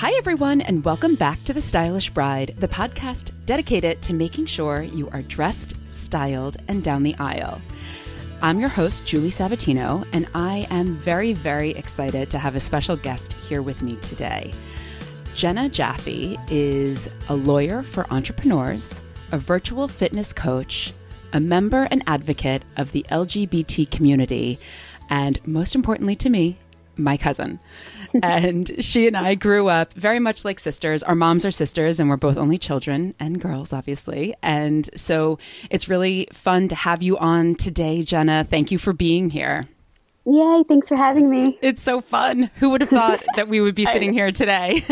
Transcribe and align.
Hi, 0.00 0.12
everyone, 0.18 0.60
and 0.60 0.84
welcome 0.84 1.14
back 1.14 1.42
to 1.44 1.54
The 1.54 1.62
Stylish 1.62 2.10
Bride, 2.10 2.54
the 2.58 2.68
podcast 2.68 3.30
dedicated 3.46 4.02
to 4.02 4.12
making 4.12 4.44
sure 4.44 4.82
you 4.82 5.08
are 5.08 5.22
dressed, 5.22 5.72
styled, 5.90 6.58
and 6.68 6.84
down 6.84 7.02
the 7.02 7.14
aisle. 7.18 7.62
I'm 8.42 8.60
your 8.60 8.68
host, 8.68 9.06
Julie 9.06 9.30
Sabatino, 9.30 10.06
and 10.12 10.28
I 10.34 10.66
am 10.70 10.96
very, 10.96 11.32
very 11.32 11.70
excited 11.70 12.28
to 12.28 12.38
have 12.38 12.54
a 12.54 12.60
special 12.60 12.98
guest 12.98 13.32
here 13.48 13.62
with 13.62 13.80
me 13.80 13.96
today. 14.02 14.52
Gena 15.34 15.70
Jaffe 15.70 16.38
is 16.50 17.08
a 17.30 17.34
lawyer 17.34 17.82
for 17.82 18.06
entrepreneurs, 18.12 19.00
a 19.32 19.38
virtual 19.38 19.88
fitness 19.88 20.30
coach, 20.30 20.92
a 21.32 21.40
member 21.40 21.88
and 21.90 22.02
advocate 22.06 22.64
of 22.76 22.92
the 22.92 23.06
LGBT 23.10 23.90
community, 23.90 24.58
and 25.08 25.40
most 25.46 25.74
importantly 25.74 26.16
to 26.16 26.28
me, 26.28 26.58
my 26.96 27.16
cousin. 27.16 27.60
and 28.22 28.70
she 28.78 29.06
and 29.06 29.16
I 29.16 29.34
grew 29.34 29.68
up 29.68 29.92
very 29.94 30.18
much 30.18 30.44
like 30.44 30.58
sisters. 30.58 31.02
Our 31.02 31.14
moms 31.14 31.44
are 31.44 31.50
sisters, 31.50 32.00
and 32.00 32.08
we're 32.08 32.16
both 32.16 32.36
only 32.36 32.58
children 32.58 33.14
and 33.18 33.40
girls, 33.40 33.72
obviously. 33.72 34.34
And 34.42 34.88
so 34.96 35.38
it's 35.70 35.88
really 35.88 36.28
fun 36.32 36.68
to 36.68 36.74
have 36.74 37.02
you 37.02 37.18
on 37.18 37.54
today, 37.54 38.02
Gena. 38.02 38.44
Thank 38.44 38.70
you 38.70 38.78
for 38.78 38.92
being 38.92 39.30
here. 39.30 39.64
Yay, 40.28 40.64
thanks 40.66 40.88
for 40.88 40.96
having 40.96 41.30
me. 41.30 41.56
It's 41.62 41.82
so 41.82 42.00
fun. 42.00 42.50
Who 42.56 42.70
would 42.70 42.80
have 42.80 42.90
thought 42.90 43.22
that 43.36 43.46
we 43.46 43.60
would 43.60 43.76
be 43.76 43.86
sitting 43.92 44.12
here 44.12 44.32
today? 44.32 44.82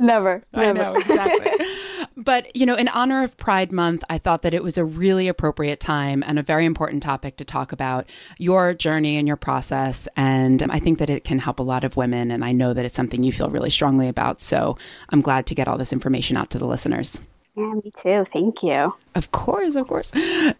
never, 0.00 0.42
never. 0.52 0.52
I 0.54 0.72
know, 0.72 0.94
exactly. 0.96 1.66
but, 2.16 2.54
you 2.54 2.66
know, 2.66 2.74
in 2.74 2.88
honor 2.88 3.22
of 3.22 3.36
Pride 3.36 3.72
Month, 3.72 4.04
I 4.10 4.18
thought 4.18 4.42
that 4.42 4.54
it 4.54 4.62
was 4.62 4.78
a 4.78 4.84
really 4.84 5.28
appropriate 5.28 5.80
time 5.80 6.22
and 6.26 6.38
a 6.38 6.42
very 6.42 6.64
important 6.64 7.02
topic 7.02 7.36
to 7.36 7.44
talk 7.44 7.72
about 7.72 8.06
your 8.38 8.74
journey 8.74 9.16
and 9.16 9.26
your 9.26 9.36
process. 9.36 10.08
And 10.16 10.62
I 10.70 10.78
think 10.78 10.98
that 10.98 11.10
it 11.10 11.24
can 11.24 11.38
help 11.38 11.58
a 11.58 11.62
lot 11.62 11.84
of 11.84 11.96
women. 11.96 12.30
And 12.30 12.44
I 12.44 12.52
know 12.52 12.72
that 12.74 12.84
it's 12.84 12.96
something 12.96 13.22
you 13.22 13.32
feel 13.32 13.50
really 13.50 13.70
strongly 13.70 14.08
about. 14.08 14.42
So 14.42 14.76
I'm 15.10 15.20
glad 15.20 15.46
to 15.46 15.54
get 15.54 15.68
all 15.68 15.78
this 15.78 15.92
information 15.92 16.36
out 16.36 16.50
to 16.50 16.58
the 16.58 16.66
listeners. 16.66 17.20
Yeah, 17.56 17.74
me 17.74 17.90
too. 18.02 18.24
Thank 18.34 18.62
you. 18.62 18.94
Of 19.14 19.30
course, 19.30 19.74
of 19.74 19.86
course. 19.86 20.10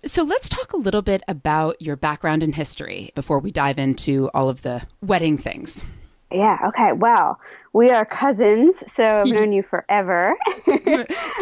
So 0.04 0.24
let's 0.24 0.48
talk 0.48 0.74
a 0.74 0.76
little 0.76 1.00
bit 1.00 1.22
about 1.26 1.80
your 1.80 1.96
background 1.96 2.42
and 2.42 2.54
history 2.54 3.12
before 3.14 3.38
we 3.38 3.50
dive 3.50 3.78
into 3.78 4.28
all 4.34 4.50
of 4.50 4.60
the 4.60 4.82
wedding 5.00 5.38
things. 5.38 5.86
Yeah, 6.32 6.58
okay. 6.68 6.92
Well, 6.92 7.38
we 7.72 7.90
are 7.90 8.04
cousins, 8.04 8.82
so 8.90 9.04
I've 9.04 9.26
known 9.26 9.52
you 9.52 9.62
forever. 9.62 10.36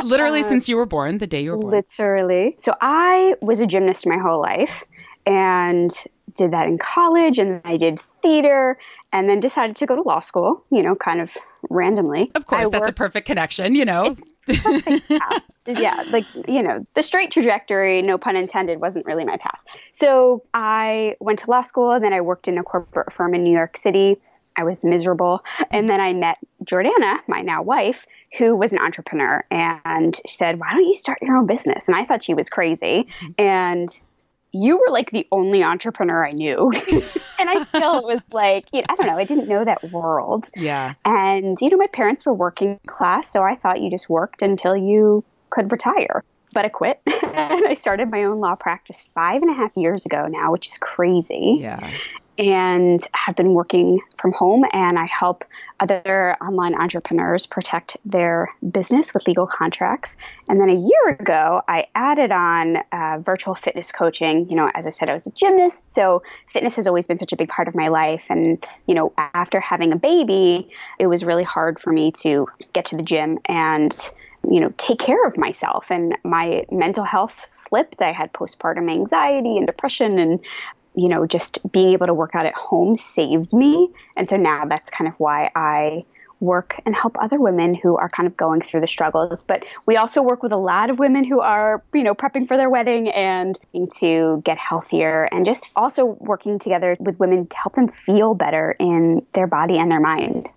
literally 0.04 0.40
uh, 0.40 0.42
since 0.48 0.68
you 0.68 0.76
were 0.76 0.86
born, 0.86 1.18
the 1.18 1.26
day 1.26 1.42
you 1.42 1.52
were 1.52 1.58
born. 1.58 1.70
Literally. 1.70 2.54
So 2.58 2.74
I 2.80 3.34
was 3.40 3.60
a 3.60 3.66
gymnast 3.66 4.06
my 4.06 4.18
whole 4.18 4.40
life 4.40 4.84
and 5.26 5.90
did 6.36 6.52
that 6.52 6.66
in 6.66 6.78
college 6.78 7.38
and 7.38 7.60
I 7.64 7.76
did 7.76 8.00
theater 8.00 8.78
and 9.12 9.28
then 9.28 9.40
decided 9.40 9.76
to 9.76 9.86
go 9.86 9.96
to 9.96 10.02
law 10.02 10.20
school, 10.20 10.64
you 10.70 10.82
know, 10.82 10.94
kind 10.94 11.20
of 11.20 11.36
randomly. 11.68 12.30
Of 12.34 12.46
course, 12.46 12.68
I 12.68 12.70
that's 12.70 12.82
worked, 12.82 12.90
a 12.90 12.92
perfect 12.92 13.26
connection, 13.26 13.74
you 13.74 13.84
know. 13.84 14.14
yeah, 15.66 16.04
like, 16.10 16.24
you 16.48 16.62
know, 16.62 16.84
the 16.94 17.02
straight 17.02 17.30
trajectory, 17.32 18.02
no 18.02 18.18
pun 18.18 18.36
intended, 18.36 18.80
wasn't 18.80 19.06
really 19.06 19.24
my 19.24 19.36
path. 19.36 19.60
So 19.92 20.44
I 20.54 21.16
went 21.20 21.40
to 21.40 21.50
law 21.50 21.62
school 21.62 21.90
and 21.90 22.04
then 22.04 22.12
I 22.12 22.20
worked 22.20 22.46
in 22.46 22.56
a 22.58 22.62
corporate 22.62 23.12
firm 23.12 23.34
in 23.34 23.42
New 23.42 23.52
York 23.52 23.76
City. 23.76 24.16
I 24.56 24.64
was 24.64 24.84
miserable. 24.84 25.44
And 25.70 25.88
then 25.88 26.00
I 26.00 26.12
met 26.12 26.38
Jordana, 26.64 27.18
my 27.26 27.42
now 27.42 27.62
wife, 27.62 28.06
who 28.36 28.56
was 28.56 28.72
an 28.72 28.78
entrepreneur. 28.78 29.44
And 29.50 30.18
she 30.26 30.34
said, 30.34 30.58
Why 30.58 30.72
don't 30.72 30.86
you 30.86 30.96
start 30.96 31.18
your 31.22 31.36
own 31.36 31.46
business? 31.46 31.88
And 31.88 31.96
I 31.96 32.04
thought 32.04 32.22
she 32.22 32.34
was 32.34 32.48
crazy. 32.48 33.08
Mm-hmm. 33.20 33.32
And 33.38 34.00
you 34.52 34.78
were 34.78 34.90
like 34.90 35.10
the 35.10 35.26
only 35.30 35.62
entrepreneur 35.62 36.26
I 36.26 36.30
knew. 36.30 36.72
and 37.38 37.48
I 37.48 37.64
still 37.64 38.02
was 38.02 38.20
like, 38.32 38.66
you 38.72 38.80
know, 38.80 38.86
I 38.88 38.96
don't 38.96 39.06
know, 39.06 39.16
I 39.16 39.24
didn't 39.24 39.48
know 39.48 39.64
that 39.64 39.92
world. 39.92 40.48
Yeah. 40.56 40.94
And, 41.04 41.56
you 41.60 41.70
know, 41.70 41.76
my 41.76 41.86
parents 41.86 42.26
were 42.26 42.34
working 42.34 42.80
class, 42.86 43.32
so 43.32 43.42
I 43.42 43.56
thought 43.56 43.80
you 43.80 43.90
just 43.90 44.08
worked 44.08 44.42
until 44.42 44.76
you 44.76 45.24
could 45.50 45.70
retire. 45.70 46.24
But 46.52 46.64
I 46.64 46.68
quit 46.68 47.00
and 47.06 47.66
I 47.66 47.74
started 47.74 48.10
my 48.10 48.24
own 48.24 48.40
law 48.40 48.56
practice 48.56 49.08
five 49.14 49.40
and 49.40 49.52
a 49.52 49.54
half 49.54 49.70
years 49.76 50.04
ago 50.04 50.26
now, 50.26 50.50
which 50.50 50.66
is 50.66 50.78
crazy. 50.78 51.58
Yeah 51.60 51.88
and 52.40 53.06
have 53.12 53.36
been 53.36 53.52
working 53.52 54.00
from 54.16 54.32
home. 54.32 54.64
And 54.72 54.98
I 54.98 55.04
help 55.04 55.44
other 55.78 56.36
online 56.40 56.74
entrepreneurs 56.74 57.44
protect 57.44 57.98
their 58.06 58.48
business 58.70 59.12
with 59.12 59.28
legal 59.28 59.46
contracts. 59.46 60.16
And 60.48 60.58
then 60.58 60.70
a 60.70 60.74
year 60.74 61.16
ago, 61.20 61.60
I 61.68 61.86
added 61.94 62.32
on 62.32 62.78
uh, 62.92 63.18
virtual 63.20 63.54
fitness 63.54 63.92
coaching. 63.92 64.48
You 64.48 64.56
know, 64.56 64.70
as 64.74 64.86
I 64.86 64.90
said, 64.90 65.10
I 65.10 65.12
was 65.12 65.26
a 65.26 65.30
gymnast, 65.32 65.92
so 65.92 66.22
fitness 66.48 66.76
has 66.76 66.86
always 66.86 67.06
been 67.06 67.18
such 67.18 67.34
a 67.34 67.36
big 67.36 67.50
part 67.50 67.68
of 67.68 67.74
my 67.74 67.88
life. 67.88 68.24
And, 68.30 68.64
you 68.86 68.94
know, 68.94 69.12
after 69.18 69.60
having 69.60 69.92
a 69.92 69.96
baby, 69.96 70.70
it 70.98 71.08
was 71.08 71.22
really 71.22 71.44
hard 71.44 71.78
for 71.78 71.92
me 71.92 72.10
to 72.22 72.48
get 72.72 72.86
to 72.86 72.96
the 72.96 73.02
gym 73.02 73.38
and 73.44 73.94
you 74.48 74.58
know, 74.58 74.72
take 74.78 74.98
care 74.98 75.26
of 75.26 75.36
myself. 75.36 75.90
And 75.90 76.16
my 76.24 76.64
mental 76.70 77.04
health 77.04 77.44
slipped. 77.46 78.00
I 78.00 78.10
had 78.10 78.32
postpartum 78.32 78.90
anxiety 78.90 79.58
and 79.58 79.66
depression, 79.66 80.18
and 80.18 80.40
you 80.94 81.08
know, 81.08 81.26
just 81.26 81.58
being 81.72 81.92
able 81.92 82.06
to 82.06 82.14
work 82.14 82.34
out 82.34 82.46
at 82.46 82.54
home 82.54 82.96
saved 82.96 83.52
me. 83.52 83.88
And 84.16 84.28
so 84.28 84.36
now 84.36 84.64
that's 84.64 84.90
kind 84.90 85.08
of 85.08 85.14
why 85.18 85.50
I 85.54 86.04
work 86.40 86.80
and 86.86 86.94
help 86.94 87.16
other 87.20 87.38
women 87.38 87.74
who 87.74 87.96
are 87.96 88.08
kind 88.08 88.26
of 88.26 88.36
going 88.36 88.62
through 88.62 88.80
the 88.80 88.88
struggles. 88.88 89.42
But 89.42 89.64
we 89.86 89.96
also 89.96 90.22
work 90.22 90.42
with 90.42 90.52
a 90.52 90.56
lot 90.56 90.90
of 90.90 90.98
women 90.98 91.22
who 91.22 91.40
are, 91.40 91.82
you 91.92 92.02
know, 92.02 92.14
prepping 92.14 92.48
for 92.48 92.56
their 92.56 92.70
wedding 92.70 93.10
and 93.10 93.58
to 93.98 94.42
get 94.44 94.56
healthier 94.56 95.28
and 95.30 95.44
just 95.44 95.70
also 95.76 96.06
working 96.06 96.58
together 96.58 96.96
with 96.98 97.20
women 97.20 97.46
to 97.46 97.56
help 97.56 97.74
them 97.74 97.88
feel 97.88 98.34
better 98.34 98.74
in 98.80 99.24
their 99.34 99.46
body 99.46 99.78
and 99.78 99.90
their 99.90 100.00
mind. 100.00 100.48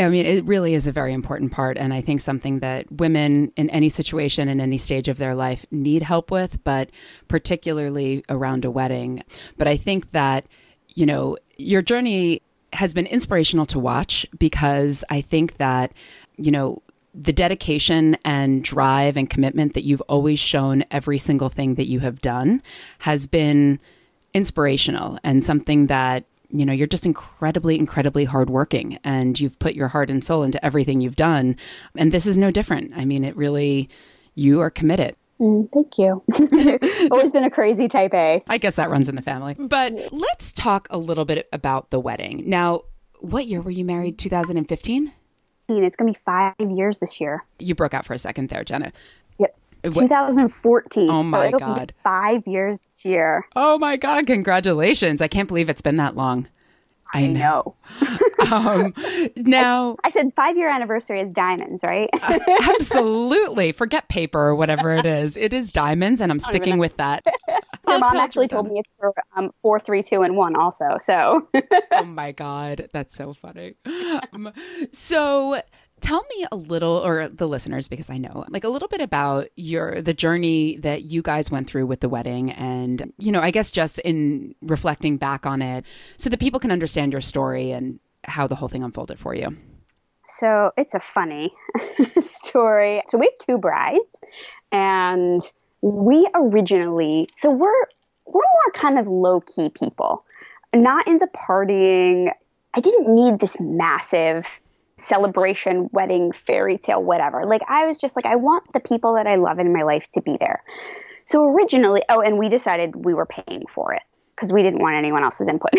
I 0.00 0.08
mean, 0.08 0.26
it 0.26 0.44
really 0.44 0.74
is 0.74 0.86
a 0.86 0.92
very 0.92 1.12
important 1.12 1.52
part. 1.52 1.76
And 1.76 1.92
I 1.92 2.00
think 2.00 2.20
something 2.20 2.60
that 2.60 2.90
women 2.90 3.52
in 3.56 3.68
any 3.70 3.88
situation, 3.88 4.48
in 4.48 4.60
any 4.60 4.78
stage 4.78 5.08
of 5.08 5.18
their 5.18 5.34
life, 5.34 5.66
need 5.70 6.02
help 6.02 6.30
with, 6.30 6.62
but 6.64 6.90
particularly 7.28 8.24
around 8.28 8.64
a 8.64 8.70
wedding. 8.70 9.22
But 9.58 9.68
I 9.68 9.76
think 9.76 10.12
that, 10.12 10.46
you 10.94 11.06
know, 11.06 11.36
your 11.56 11.82
journey 11.82 12.42
has 12.72 12.94
been 12.94 13.06
inspirational 13.06 13.66
to 13.66 13.78
watch 13.78 14.24
because 14.38 15.04
I 15.10 15.20
think 15.20 15.56
that, 15.58 15.92
you 16.36 16.50
know, 16.50 16.82
the 17.14 17.32
dedication 17.32 18.16
and 18.24 18.62
drive 18.62 19.16
and 19.16 19.28
commitment 19.28 19.74
that 19.74 19.84
you've 19.84 20.00
always 20.02 20.38
shown 20.38 20.84
every 20.90 21.18
single 21.18 21.48
thing 21.48 21.74
that 21.74 21.88
you 21.88 22.00
have 22.00 22.20
done 22.20 22.62
has 23.00 23.26
been 23.26 23.80
inspirational 24.32 25.18
and 25.24 25.42
something 25.42 25.88
that 25.88 26.24
you 26.50 26.66
know, 26.66 26.72
you're 26.72 26.86
just 26.86 27.06
incredibly, 27.06 27.78
incredibly 27.78 28.24
hardworking 28.24 28.98
and 29.04 29.38
you've 29.38 29.58
put 29.58 29.74
your 29.74 29.88
heart 29.88 30.10
and 30.10 30.24
soul 30.24 30.42
into 30.42 30.64
everything 30.64 31.00
you've 31.00 31.16
done. 31.16 31.56
And 31.96 32.12
this 32.12 32.26
is 32.26 32.36
no 32.36 32.50
different. 32.50 32.92
I 32.96 33.04
mean, 33.04 33.24
it 33.24 33.36
really, 33.36 33.88
you 34.34 34.60
are 34.60 34.70
committed. 34.70 35.16
Mm, 35.40 35.68
thank 35.72 35.98
you. 35.98 37.08
Always 37.10 37.32
been 37.32 37.44
a 37.44 37.50
crazy 37.50 37.88
type 37.88 38.12
A. 38.12 38.40
I 38.48 38.58
guess 38.58 38.76
that 38.76 38.90
runs 38.90 39.08
in 39.08 39.16
the 39.16 39.22
family. 39.22 39.54
But 39.58 40.12
let's 40.12 40.52
talk 40.52 40.86
a 40.90 40.98
little 40.98 41.24
bit 41.24 41.48
about 41.52 41.90
the 41.90 41.98
wedding. 41.98 42.42
Now, 42.46 42.82
what 43.20 43.46
year 43.46 43.62
were 43.62 43.70
you 43.70 43.84
married? 43.84 44.18
2015? 44.18 45.12
It's 45.68 45.96
going 45.96 46.12
to 46.12 46.18
be 46.18 46.22
five 46.24 46.54
years 46.60 46.98
this 46.98 47.20
year. 47.20 47.44
You 47.58 47.74
broke 47.74 47.94
out 47.94 48.04
for 48.04 48.12
a 48.12 48.18
second 48.18 48.50
there, 48.50 48.64
Gena. 48.64 48.92
2014. 49.82 51.10
Oh 51.10 51.22
my 51.22 51.50
so 51.50 51.58
god. 51.58 51.92
five 52.02 52.46
years 52.46 52.80
this 52.80 53.04
year. 53.04 53.46
Oh 53.56 53.78
my 53.78 53.96
god, 53.96 54.26
congratulations. 54.26 55.20
I 55.20 55.28
can't 55.28 55.48
believe 55.48 55.68
it's 55.68 55.82
been 55.82 55.96
that 55.96 56.16
long. 56.16 56.48
I 57.12 57.26
know. 57.26 57.74
um, 58.52 58.94
now, 59.36 59.96
I, 60.04 60.08
I, 60.08 60.10
said 60.10 60.32
five 60.36 60.56
year 60.56 60.70
anniversary 60.70 61.20
is 61.20 61.30
diamonds, 61.32 61.82
right? 61.82 62.08
uh, 62.12 62.38
absolutely. 62.74 63.72
Forget 63.72 64.08
paper 64.08 64.40
or 64.40 64.54
whatever 64.54 64.92
it 64.92 65.06
is. 65.06 65.36
It 65.36 65.52
is 65.52 65.72
diamonds, 65.72 66.20
and 66.20 66.30
I'm 66.30 66.38
sticking 66.38 66.78
with 66.78 66.96
that. 66.98 67.24
My 67.86 67.98
mom 67.98 68.16
actually 68.16 68.46
told 68.46 68.68
me 68.68 68.78
it's 68.78 68.92
for 68.98 69.12
um, 69.34 69.50
four, 69.62 69.80
three, 69.80 70.02
two, 70.02 70.22
and 70.22 70.36
one, 70.36 70.54
also. 70.54 70.98
So. 71.00 71.48
oh 71.90 72.04
my 72.04 72.30
god, 72.30 72.88
that's 72.92 73.16
so 73.16 73.34
funny. 73.34 73.74
Um, 74.32 74.52
so 74.92 75.60
tell 76.00 76.24
me 76.36 76.46
a 76.50 76.56
little 76.56 76.96
or 76.96 77.28
the 77.28 77.46
listeners 77.46 77.88
because 77.88 78.10
i 78.10 78.16
know 78.16 78.44
like 78.48 78.64
a 78.64 78.68
little 78.68 78.88
bit 78.88 79.00
about 79.00 79.48
your 79.56 80.00
the 80.02 80.14
journey 80.14 80.76
that 80.78 81.02
you 81.02 81.22
guys 81.22 81.50
went 81.50 81.68
through 81.68 81.86
with 81.86 82.00
the 82.00 82.08
wedding 82.08 82.50
and 82.52 83.12
you 83.18 83.30
know 83.30 83.40
i 83.40 83.50
guess 83.50 83.70
just 83.70 83.98
in 84.00 84.54
reflecting 84.62 85.16
back 85.16 85.46
on 85.46 85.62
it 85.62 85.84
so 86.16 86.30
that 86.30 86.40
people 86.40 86.60
can 86.60 86.72
understand 86.72 87.12
your 87.12 87.20
story 87.20 87.70
and 87.72 87.98
how 88.24 88.46
the 88.46 88.54
whole 88.54 88.68
thing 88.68 88.82
unfolded 88.82 89.18
for 89.18 89.34
you. 89.34 89.56
So 90.26 90.72
it's 90.76 90.94
a 90.94 91.00
funny 91.00 91.52
story. 92.20 93.02
So 93.06 93.18
we 93.18 93.26
have 93.26 93.46
two 93.46 93.58
brides 93.58 94.22
and 94.70 95.40
we 95.82 96.28
originally 96.34 97.28
so 97.32 97.50
we're 97.50 97.86
we're 98.26 98.34
more 98.34 98.72
kind 98.74 98.98
of 98.98 99.08
low 99.08 99.40
key 99.40 99.70
people 99.70 100.24
not 100.72 101.08
into 101.08 101.26
partying. 101.26 102.30
I 102.72 102.80
didn't 102.80 103.12
need 103.12 103.40
this 103.40 103.56
massive 103.60 104.60
celebration, 105.00 105.88
wedding, 105.92 106.32
fairy 106.32 106.78
tale, 106.78 107.02
whatever. 107.02 107.44
Like 107.44 107.62
I 107.68 107.86
was 107.86 107.98
just 107.98 108.16
like, 108.16 108.26
I 108.26 108.36
want 108.36 108.72
the 108.72 108.80
people 108.80 109.14
that 109.14 109.26
I 109.26 109.36
love 109.36 109.58
in 109.58 109.72
my 109.72 109.82
life 109.82 110.10
to 110.12 110.22
be 110.22 110.36
there. 110.38 110.62
So 111.24 111.44
originally, 111.48 112.02
oh, 112.08 112.20
and 112.20 112.38
we 112.38 112.48
decided 112.48 112.96
we 112.96 113.14
were 113.14 113.26
paying 113.26 113.66
for 113.68 113.94
it 113.94 114.02
because 114.34 114.52
we 114.52 114.62
didn't 114.62 114.80
want 114.80 114.96
anyone 114.96 115.22
else's 115.22 115.48
input. 115.48 115.70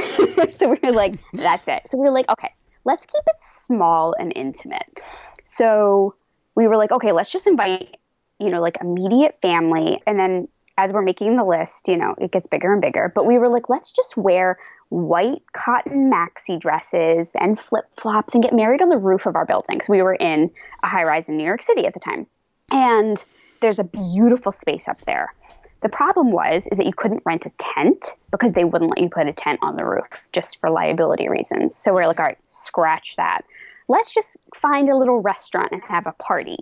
so 0.55 0.69
we 0.69 0.77
were 0.83 0.91
like, 0.91 1.19
that's 1.33 1.67
it. 1.67 1.83
So 1.87 1.97
we 1.97 2.03
were 2.03 2.11
like, 2.11 2.29
okay, 2.29 2.53
let's 2.85 3.05
keep 3.05 3.23
it 3.27 3.35
small 3.39 4.13
and 4.17 4.31
intimate. 4.35 4.99
So 5.43 6.15
we 6.55 6.67
were 6.67 6.77
like, 6.77 6.91
okay, 6.91 7.11
let's 7.11 7.31
just 7.31 7.47
invite, 7.47 7.97
you 8.39 8.49
know, 8.49 8.61
like 8.61 8.77
immediate 8.81 9.39
family. 9.41 10.01
And 10.05 10.19
then 10.19 10.47
as 10.77 10.93
we're 10.93 11.01
making 11.01 11.35
the 11.35 11.43
list, 11.43 11.87
you 11.87 11.97
know, 11.97 12.15
it 12.17 12.31
gets 12.31 12.47
bigger 12.47 12.71
and 12.71 12.81
bigger. 12.81 13.11
But 13.13 13.25
we 13.25 13.37
were 13.37 13.49
like, 13.49 13.69
let's 13.69 13.91
just 13.91 14.17
wear 14.17 14.57
white 14.89 15.43
cotton 15.53 16.11
maxi 16.11 16.59
dresses 16.59 17.35
and 17.39 17.57
flip 17.57 17.85
flops 17.91 18.33
and 18.33 18.43
get 18.43 18.53
married 18.53 18.81
on 18.81 18.89
the 18.89 18.97
roof 18.97 19.25
of 19.25 19.35
our 19.35 19.45
building 19.45 19.75
because 19.75 19.89
we 19.89 20.01
were 20.01 20.15
in 20.15 20.51
a 20.83 20.87
high 20.87 21.03
rise 21.03 21.29
in 21.29 21.37
New 21.37 21.45
York 21.45 21.61
City 21.61 21.85
at 21.85 21.93
the 21.93 21.99
time. 21.99 22.27
And 22.71 23.23
there's 23.61 23.79
a 23.79 23.83
beautiful 23.83 24.51
space 24.51 24.87
up 24.87 25.03
there. 25.05 25.33
The 25.81 25.89
problem 25.89 26.31
was 26.31 26.67
is 26.67 26.77
that 26.77 26.85
you 26.85 26.93
couldn't 26.93 27.23
rent 27.25 27.45
a 27.45 27.51
tent 27.57 28.15
because 28.29 28.53
they 28.53 28.63
wouldn't 28.63 28.91
let 28.91 29.01
you 29.01 29.09
put 29.09 29.27
a 29.27 29.33
tent 29.33 29.59
on 29.61 29.75
the 29.75 29.85
roof 29.85 30.27
just 30.31 30.59
for 30.59 30.69
liability 30.69 31.27
reasons. 31.27 31.75
So 31.75 31.93
we're 31.93 32.05
like, 32.05 32.19
all 32.19 32.25
right, 32.25 32.37
scratch 32.47 33.15
that. 33.15 33.41
Let's 33.87 34.13
just 34.13 34.37
find 34.55 34.89
a 34.89 34.95
little 34.95 35.19
restaurant 35.21 35.71
and 35.71 35.81
have 35.87 36.05
a 36.05 36.13
party. 36.13 36.57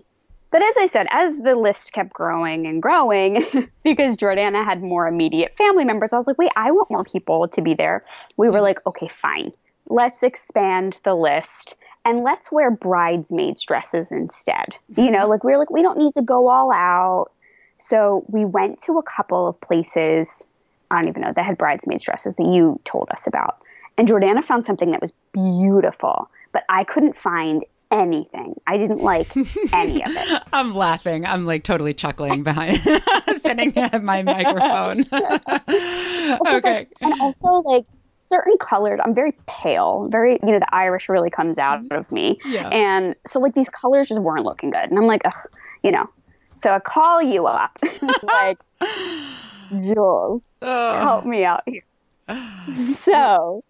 But 0.52 0.64
as 0.64 0.78
I 0.78 0.88
said, 0.88 1.08
as 1.12 1.40
the 1.42 1.56
list 1.56 1.94
kept 1.94 2.12
growing 2.12 2.66
and 2.66 2.82
growing, 2.82 3.46
because 3.84 4.18
Jordana 4.18 4.66
had 4.66 4.82
more 4.82 5.08
immediate 5.08 5.56
family 5.58 5.86
members, 5.86 6.12
I 6.12 6.18
was 6.18 6.28
like, 6.28 6.38
wait, 6.38 6.52
I 6.56 6.72
want 6.72 6.90
more 6.90 7.04
people 7.04 7.48
to 7.48 7.62
be 7.62 7.74
there. 7.74 8.04
We 8.38 8.48
were 8.48 8.54
mm-hmm. 8.54 8.64
like, 8.64 8.88
okay, 8.88 9.08
fine. 9.08 9.52
Let's 9.88 10.24
expand 10.24 11.00
the 11.04 11.16
list 11.16 11.76
and 12.06 12.24
let's 12.24 12.52
wear 12.52 12.72
bridesmaids 12.72 13.64
dresses 13.64 14.12
instead. 14.12 14.76
You 14.96 15.12
know, 15.12 15.20
mm-hmm. 15.20 15.30
like 15.30 15.44
we 15.44 15.52
were 15.52 15.58
like, 15.58 15.70
we 15.70 15.82
don't 15.82 15.98
need 15.98 16.16
to 16.16 16.22
go 16.22 16.48
all 16.48 16.74
out. 16.74 17.28
So 17.78 18.26
we 18.28 18.46
went 18.46 18.80
to 18.84 18.98
a 18.98 19.04
couple 19.04 19.48
of 19.48 19.60
places, 19.62 20.48
I 20.92 21.00
don't 21.00 21.10
even 21.10 21.22
know, 21.22 21.34
that 21.34 21.46
had 21.46 21.58
bridesmaids 21.58 22.04
dresses 22.04 22.36
that 22.38 22.46
you 22.46 22.80
told 22.84 23.10
us 23.12 23.28
about. 23.28 23.62
And 23.98 24.08
Jordana 24.08 24.44
found 24.44 24.66
something 24.66 24.92
that 24.92 25.02
was 25.02 25.14
beautiful, 25.34 26.30
but 26.52 26.64
I 26.70 26.84
couldn't 26.84 27.16
find 27.16 27.64
anything. 27.92 28.60
I 28.68 28.78
didn't 28.78 29.02
like 29.02 29.36
any 29.74 30.04
of 30.04 30.12
it. 30.12 30.44
I'm 30.54 30.74
laughing. 30.74 31.26
I'm 31.26 31.46
like 31.46 31.64
totally 31.64 31.94
chuckling 31.94 32.44
behind 32.44 32.80
sitting 33.36 33.76
at 33.78 34.04
my 34.04 34.22
microphone. 34.24 35.06
okay. 36.48 36.88
and 37.02 37.22
also 37.22 37.48
like 37.48 37.86
certain 38.30 38.58
colors, 38.60 39.00
I'm 39.04 39.16
very 39.16 39.34
pale, 39.48 40.08
very, 40.12 40.40
you 40.44 40.52
know, 40.52 40.60
the 40.60 40.76
Irish 40.76 41.10
really 41.10 41.30
comes 41.30 41.58
out 41.58 41.82
mm-hmm. 41.82 41.98
of 41.98 42.12
me. 42.12 42.40
Yeah. 42.46 42.70
And 42.70 43.16
so 43.26 43.40
like 43.40 43.56
these 43.56 43.70
colors 43.70 44.08
just 44.08 44.22
weren't 44.22 44.46
looking 44.46 44.70
good. 44.70 44.90
And 44.90 44.98
I'm 44.98 45.08
like, 45.08 45.22
ugh, 45.26 45.50
you 45.84 45.92
know. 45.92 46.10
So 46.54 46.72
I 46.72 46.80
call 46.80 47.22
you 47.22 47.48
up 47.48 47.80
like 48.24 48.60
Jules, 49.78 50.58
help 50.62 51.26
me 51.26 51.46
out 51.46 51.64
here. 51.66 51.84
so 52.94 53.64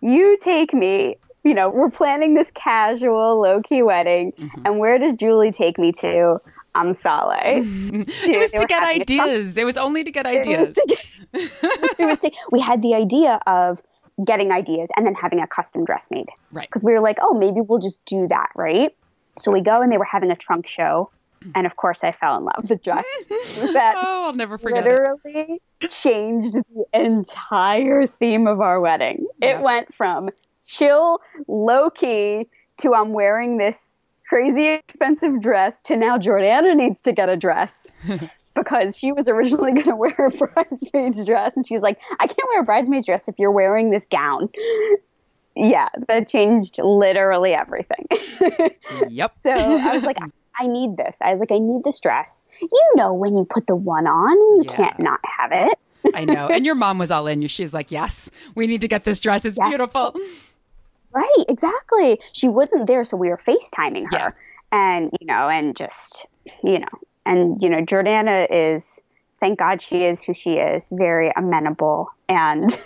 you 0.00 0.36
take 0.42 0.72
me 0.72 1.16
you 1.44 1.54
know, 1.54 1.68
we're 1.68 1.90
planning 1.90 2.34
this 2.34 2.50
casual, 2.50 3.40
low 3.40 3.62
key 3.62 3.82
wedding. 3.82 4.32
Mm-hmm. 4.32 4.66
And 4.66 4.78
where 4.78 4.98
does 4.98 5.14
Julie 5.14 5.52
take 5.52 5.78
me 5.78 5.92
to? 5.92 6.40
Am 6.74 6.92
Amsale. 6.92 8.06
it 8.28 8.38
was 8.38 8.52
to 8.52 8.64
get 8.66 8.82
ideas. 8.82 9.56
It 9.56 9.64
was 9.64 9.76
only 9.76 10.04
to 10.04 10.10
get 10.10 10.26
ideas. 10.26 10.72
It 10.76 10.86
was 10.86 10.98
to 10.98 11.98
it 11.98 12.06
was 12.06 12.18
to, 12.20 12.30
we 12.52 12.60
had 12.60 12.82
the 12.82 12.94
idea 12.94 13.40
of 13.46 13.80
getting 14.24 14.52
ideas 14.52 14.88
and 14.96 15.06
then 15.06 15.14
having 15.14 15.40
a 15.40 15.46
custom 15.46 15.84
dress 15.84 16.10
made. 16.10 16.28
Right. 16.52 16.68
Because 16.68 16.84
we 16.84 16.92
were 16.92 17.00
like, 17.00 17.18
oh, 17.22 17.34
maybe 17.34 17.60
we'll 17.60 17.78
just 17.80 18.04
do 18.04 18.28
that, 18.28 18.50
right? 18.54 18.94
So 19.36 19.50
we 19.50 19.60
go 19.60 19.80
and 19.80 19.90
they 19.90 19.98
were 19.98 20.04
having 20.04 20.30
a 20.30 20.36
trunk 20.36 20.66
show. 20.66 21.10
And 21.54 21.66
of 21.66 21.76
course, 21.76 22.04
I 22.04 22.12
fell 22.12 22.36
in 22.36 22.44
love 22.44 22.56
with 22.58 22.68
the 22.68 22.76
dress. 22.76 23.04
that 23.72 23.94
oh, 23.96 24.26
I'll 24.26 24.34
never 24.34 24.58
forget. 24.58 24.84
Literally 24.84 25.60
it. 25.80 25.90
changed 25.90 26.52
the 26.52 26.84
entire 26.92 28.06
theme 28.06 28.46
of 28.46 28.60
our 28.60 28.78
wedding. 28.78 29.26
It 29.40 29.60
went 29.60 29.94
from 29.94 30.28
chill, 30.70 31.20
low 31.48 31.90
key 31.90 32.46
to 32.78 32.94
I'm 32.94 33.12
wearing 33.12 33.58
this 33.58 33.98
crazy 34.28 34.68
expensive 34.68 35.40
dress 35.40 35.80
to 35.82 35.96
now 35.96 36.16
Jordana 36.16 36.76
needs 36.76 37.00
to 37.02 37.12
get 37.12 37.28
a 37.28 37.36
dress. 37.36 37.92
because 38.54 38.96
she 38.96 39.12
was 39.12 39.28
originally 39.28 39.72
going 39.74 39.86
to 39.86 39.96
wear 39.96 40.14
a 40.26 40.30
bridesmaid's 40.30 41.24
dress 41.24 41.56
and 41.56 41.64
she's 41.64 41.80
like 41.80 42.00
i 42.18 42.26
can't 42.26 42.48
wear 42.48 42.60
a 42.60 42.64
bridesmaid's 42.64 43.06
dress 43.06 43.28
if 43.28 43.38
you're 43.38 43.52
wearing 43.52 43.90
this 43.90 44.06
gown 44.06 44.48
yeah 45.54 45.88
that 46.08 46.26
changed 46.26 46.78
literally 46.82 47.52
everything 47.54 48.04
yep 49.08 49.30
so 49.32 49.52
i 49.52 49.94
was 49.94 50.02
like 50.02 50.18
I 50.60 50.66
need 50.66 50.98
this. 50.98 51.16
I 51.22 51.32
was 51.32 51.40
like, 51.40 51.52
I 51.52 51.58
need 51.58 51.84
this 51.84 51.98
dress. 52.00 52.44
You 52.60 52.90
know, 52.94 53.14
when 53.14 53.34
you 53.34 53.46
put 53.46 53.66
the 53.66 53.76
one 53.76 54.06
on, 54.06 54.36
you 54.56 54.64
yeah. 54.66 54.76
can't 54.76 54.98
not 54.98 55.20
have 55.24 55.52
it. 55.52 55.78
I 56.14 56.26
know. 56.26 56.48
And 56.48 56.66
your 56.66 56.74
mom 56.74 56.98
was 56.98 57.10
all 57.10 57.26
in. 57.26 57.46
She's 57.46 57.72
like, 57.72 57.90
yes, 57.90 58.30
we 58.54 58.66
need 58.66 58.82
to 58.82 58.88
get 58.88 59.04
this 59.04 59.20
dress. 59.20 59.46
It's 59.46 59.56
yes. 59.56 59.68
beautiful. 59.70 60.14
Right, 61.12 61.44
exactly. 61.48 62.20
She 62.32 62.48
wasn't 62.48 62.86
there, 62.86 63.04
so 63.04 63.16
we 63.16 63.28
were 63.28 63.36
FaceTiming 63.36 64.10
her. 64.12 64.18
Yeah. 64.18 64.30
And, 64.72 65.10
you 65.20 65.26
know, 65.26 65.48
and 65.48 65.76
just, 65.76 66.26
you 66.62 66.78
know, 66.78 66.88
and, 67.26 67.62
you 67.62 67.68
know, 67.68 67.82
Jordana 67.82 68.46
is, 68.50 69.02
thank 69.38 69.58
God 69.58 69.82
she 69.82 70.04
is 70.04 70.22
who 70.22 70.32
she 70.32 70.54
is, 70.54 70.88
very 70.90 71.32
amenable 71.36 72.08
and 72.28 72.80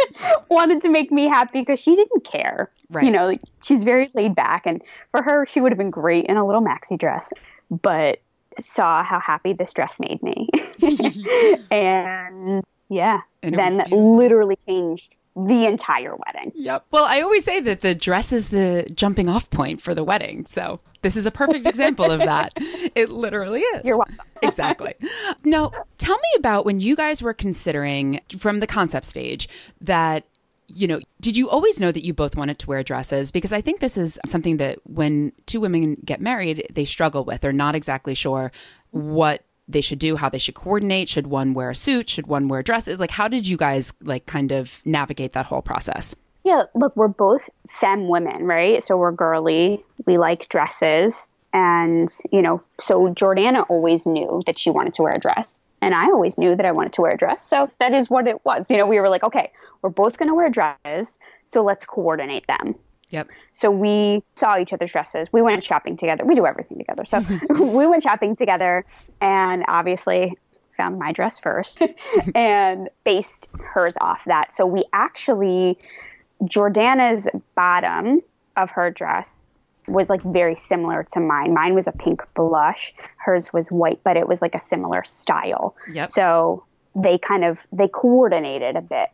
wanted 0.50 0.82
to 0.82 0.88
make 0.88 1.12
me 1.12 1.28
happy 1.28 1.60
because 1.60 1.78
she 1.78 1.94
didn't 1.94 2.24
care. 2.24 2.70
Right. 2.90 3.04
You 3.04 3.12
know, 3.12 3.32
she's 3.62 3.84
very 3.84 4.10
laid 4.14 4.34
back. 4.34 4.66
And 4.66 4.82
for 5.10 5.22
her, 5.22 5.46
she 5.46 5.60
would 5.60 5.70
have 5.70 5.78
been 5.78 5.90
great 5.90 6.26
in 6.26 6.36
a 6.36 6.44
little 6.44 6.62
maxi 6.62 6.98
dress, 6.98 7.32
but 7.70 8.20
saw 8.58 9.04
how 9.04 9.20
happy 9.20 9.52
this 9.52 9.72
dress 9.72 10.00
made 10.00 10.20
me. 10.22 10.48
and 11.70 12.64
yeah, 12.88 13.20
and 13.42 13.54
then 13.54 13.84
literally 13.90 14.58
changed 14.66 15.16
the 15.36 15.66
entire 15.66 16.16
wedding. 16.16 16.52
Yep. 16.54 16.86
Well, 16.90 17.04
I 17.04 17.20
always 17.20 17.44
say 17.44 17.60
that 17.60 17.80
the 17.80 17.94
dress 17.94 18.32
is 18.32 18.48
the 18.48 18.86
jumping 18.94 19.28
off 19.28 19.48
point 19.50 19.80
for 19.80 19.94
the 19.94 20.04
wedding. 20.04 20.46
So 20.46 20.80
this 21.02 21.16
is 21.16 21.26
a 21.26 21.30
perfect 21.30 21.66
example 21.66 22.10
of 22.10 22.20
that. 22.20 22.52
It 22.94 23.10
literally 23.10 23.60
is. 23.60 23.84
You're 23.84 23.98
welcome. 23.98 24.18
exactly. 24.42 24.94
Now, 25.44 25.70
tell 25.98 26.16
me 26.16 26.28
about 26.38 26.64
when 26.64 26.80
you 26.80 26.96
guys 26.96 27.22
were 27.22 27.34
considering 27.34 28.20
from 28.38 28.60
the 28.60 28.66
concept 28.66 29.06
stage 29.06 29.48
that 29.80 30.24
you 30.68 30.86
know, 30.86 31.00
did 31.20 31.36
you 31.36 31.48
always 31.48 31.80
know 31.80 31.90
that 31.90 32.04
you 32.04 32.12
both 32.12 32.36
wanted 32.36 32.58
to 32.58 32.66
wear 32.66 32.82
dresses? 32.82 33.30
Because 33.30 33.52
I 33.52 33.60
think 33.60 33.80
this 33.80 33.96
is 33.96 34.18
something 34.26 34.58
that 34.58 34.78
when 34.84 35.32
two 35.46 35.60
women 35.60 35.96
get 36.04 36.20
married, 36.20 36.66
they 36.72 36.84
struggle 36.84 37.24
with. 37.24 37.40
They're 37.40 37.52
not 37.52 37.74
exactly 37.74 38.14
sure 38.14 38.52
what 38.90 39.44
they 39.68 39.80
should 39.80 39.98
do, 39.98 40.16
how 40.16 40.28
they 40.28 40.38
should 40.38 40.54
coordinate. 40.54 41.08
Should 41.08 41.26
one 41.26 41.54
wear 41.54 41.70
a 41.70 41.74
suit? 41.74 42.08
Should 42.10 42.26
one 42.26 42.48
wear 42.48 42.62
dresses? 42.62 42.98
Like, 42.98 43.10
how 43.10 43.28
did 43.28 43.46
you 43.46 43.56
guys 43.56 43.92
like 44.02 44.26
kind 44.26 44.50
of 44.50 44.80
navigate 44.84 45.34
that 45.34 45.46
whole 45.46 45.62
process? 45.62 46.14
Yeah, 46.44 46.62
look, 46.74 46.96
we're 46.96 47.08
both 47.08 47.50
femme 47.68 48.08
women, 48.08 48.44
right? 48.44 48.82
So 48.82 48.96
we're 48.96 49.12
girly. 49.12 49.84
We 50.06 50.16
like 50.16 50.48
dresses. 50.48 51.28
And, 51.52 52.08
you 52.30 52.42
know, 52.42 52.62
so 52.78 53.08
Jordana 53.12 53.66
always 53.68 54.06
knew 54.06 54.42
that 54.46 54.58
she 54.58 54.70
wanted 54.70 54.94
to 54.94 55.02
wear 55.02 55.14
a 55.14 55.18
dress. 55.18 55.60
And 55.80 55.94
I 55.94 56.06
always 56.06 56.38
knew 56.38 56.56
that 56.56 56.66
I 56.66 56.72
wanted 56.72 56.92
to 56.94 57.02
wear 57.02 57.12
a 57.12 57.16
dress. 57.16 57.42
So 57.42 57.68
that 57.78 57.94
is 57.94 58.10
what 58.10 58.26
it 58.26 58.44
was. 58.44 58.70
You 58.70 58.78
know, 58.78 58.86
we 58.86 58.98
were 58.98 59.08
like, 59.08 59.22
okay, 59.24 59.52
we're 59.82 59.90
both 59.90 60.18
going 60.18 60.28
to 60.28 60.34
wear 60.34 60.50
dresses. 60.50 61.18
So 61.44 61.62
let's 61.62 61.84
coordinate 61.84 62.46
them. 62.46 62.74
Yep. 63.10 63.28
So 63.52 63.70
we 63.70 64.22
saw 64.36 64.58
each 64.58 64.72
other's 64.72 64.92
dresses. 64.92 65.32
We 65.32 65.42
went 65.42 65.64
shopping 65.64 65.96
together. 65.96 66.24
We 66.24 66.34
do 66.34 66.46
everything 66.46 66.78
together. 66.78 67.04
So 67.04 67.24
we 67.50 67.86
went 67.86 68.02
shopping 68.02 68.36
together 68.36 68.84
and 69.20 69.64
obviously 69.66 70.36
found 70.76 70.98
my 70.98 71.12
dress 71.12 71.38
first 71.38 71.82
and 72.34 72.88
based 73.04 73.50
hers 73.58 73.96
off 74.00 74.24
that. 74.26 74.54
So 74.54 74.66
we 74.66 74.84
actually, 74.92 75.78
Jordana's 76.42 77.28
bottom 77.54 78.20
of 78.56 78.70
her 78.70 78.90
dress 78.90 79.46
was 79.88 80.10
like 80.10 80.22
very 80.22 80.54
similar 80.54 81.04
to 81.12 81.20
mine. 81.20 81.54
Mine 81.54 81.74
was 81.74 81.86
a 81.86 81.92
pink 81.92 82.22
blush. 82.34 82.94
Hers 83.16 83.52
was 83.52 83.68
white, 83.68 84.00
but 84.04 84.16
it 84.16 84.28
was 84.28 84.42
like 84.42 84.54
a 84.54 84.60
similar 84.60 85.02
style. 85.04 85.74
Yep. 85.92 86.08
So 86.08 86.64
they 86.94 87.18
kind 87.18 87.44
of, 87.44 87.66
they 87.72 87.88
coordinated 87.88 88.76
a 88.76 88.82
bit. 88.82 89.08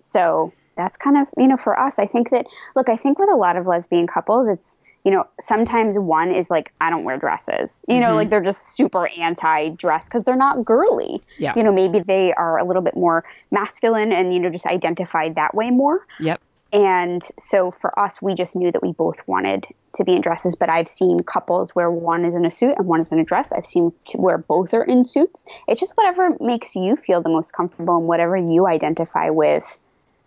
So 0.00 0.52
that's 0.80 0.96
kind 0.96 1.16
of, 1.18 1.28
you 1.36 1.46
know, 1.46 1.56
for 1.56 1.78
us, 1.78 1.98
I 1.98 2.06
think 2.06 2.30
that, 2.30 2.46
look, 2.74 2.88
I 2.88 2.96
think 2.96 3.18
with 3.18 3.30
a 3.30 3.36
lot 3.36 3.56
of 3.56 3.66
lesbian 3.66 4.06
couples, 4.06 4.48
it's, 4.48 4.78
you 5.04 5.10
know, 5.10 5.24
sometimes 5.38 5.98
one 5.98 6.34
is 6.34 6.50
like, 6.50 6.72
I 6.80 6.90
don't 6.90 7.04
wear 7.04 7.16
dresses. 7.16 7.84
You 7.88 8.00
know, 8.00 8.08
mm-hmm. 8.08 8.16
like 8.16 8.30
they're 8.30 8.42
just 8.42 8.76
super 8.76 9.08
anti 9.08 9.70
dress 9.70 10.04
because 10.04 10.24
they're 10.24 10.36
not 10.36 10.64
girly. 10.64 11.22
Yeah. 11.38 11.54
You 11.56 11.62
know, 11.62 11.72
maybe 11.72 12.00
they 12.00 12.32
are 12.32 12.58
a 12.58 12.64
little 12.64 12.82
bit 12.82 12.96
more 12.96 13.24
masculine 13.50 14.12
and, 14.12 14.34
you 14.34 14.40
know, 14.40 14.50
just 14.50 14.66
identified 14.66 15.36
that 15.36 15.54
way 15.54 15.70
more. 15.70 16.06
Yep. 16.18 16.40
And 16.72 17.22
so 17.38 17.70
for 17.70 17.98
us, 17.98 18.22
we 18.22 18.34
just 18.34 18.54
knew 18.54 18.70
that 18.70 18.82
we 18.82 18.92
both 18.92 19.20
wanted 19.26 19.66
to 19.94 20.04
be 20.04 20.14
in 20.14 20.20
dresses. 20.20 20.54
But 20.54 20.70
I've 20.70 20.86
seen 20.86 21.20
couples 21.20 21.74
where 21.74 21.90
one 21.90 22.24
is 22.24 22.34
in 22.34 22.44
a 22.44 22.50
suit 22.50 22.74
and 22.78 22.86
one 22.86 23.00
is 23.00 23.10
in 23.10 23.18
a 23.18 23.24
dress. 23.24 23.52
I've 23.52 23.66
seen 23.66 23.92
where 24.14 24.38
both 24.38 24.72
are 24.72 24.84
in 24.84 25.04
suits. 25.04 25.46
It's 25.66 25.80
just 25.80 25.96
whatever 25.96 26.36
makes 26.40 26.76
you 26.76 26.94
feel 26.94 27.22
the 27.22 27.28
most 27.28 27.52
comfortable 27.52 27.96
and 27.96 28.06
whatever 28.06 28.36
you 28.36 28.66
identify 28.66 29.30
with 29.30 29.80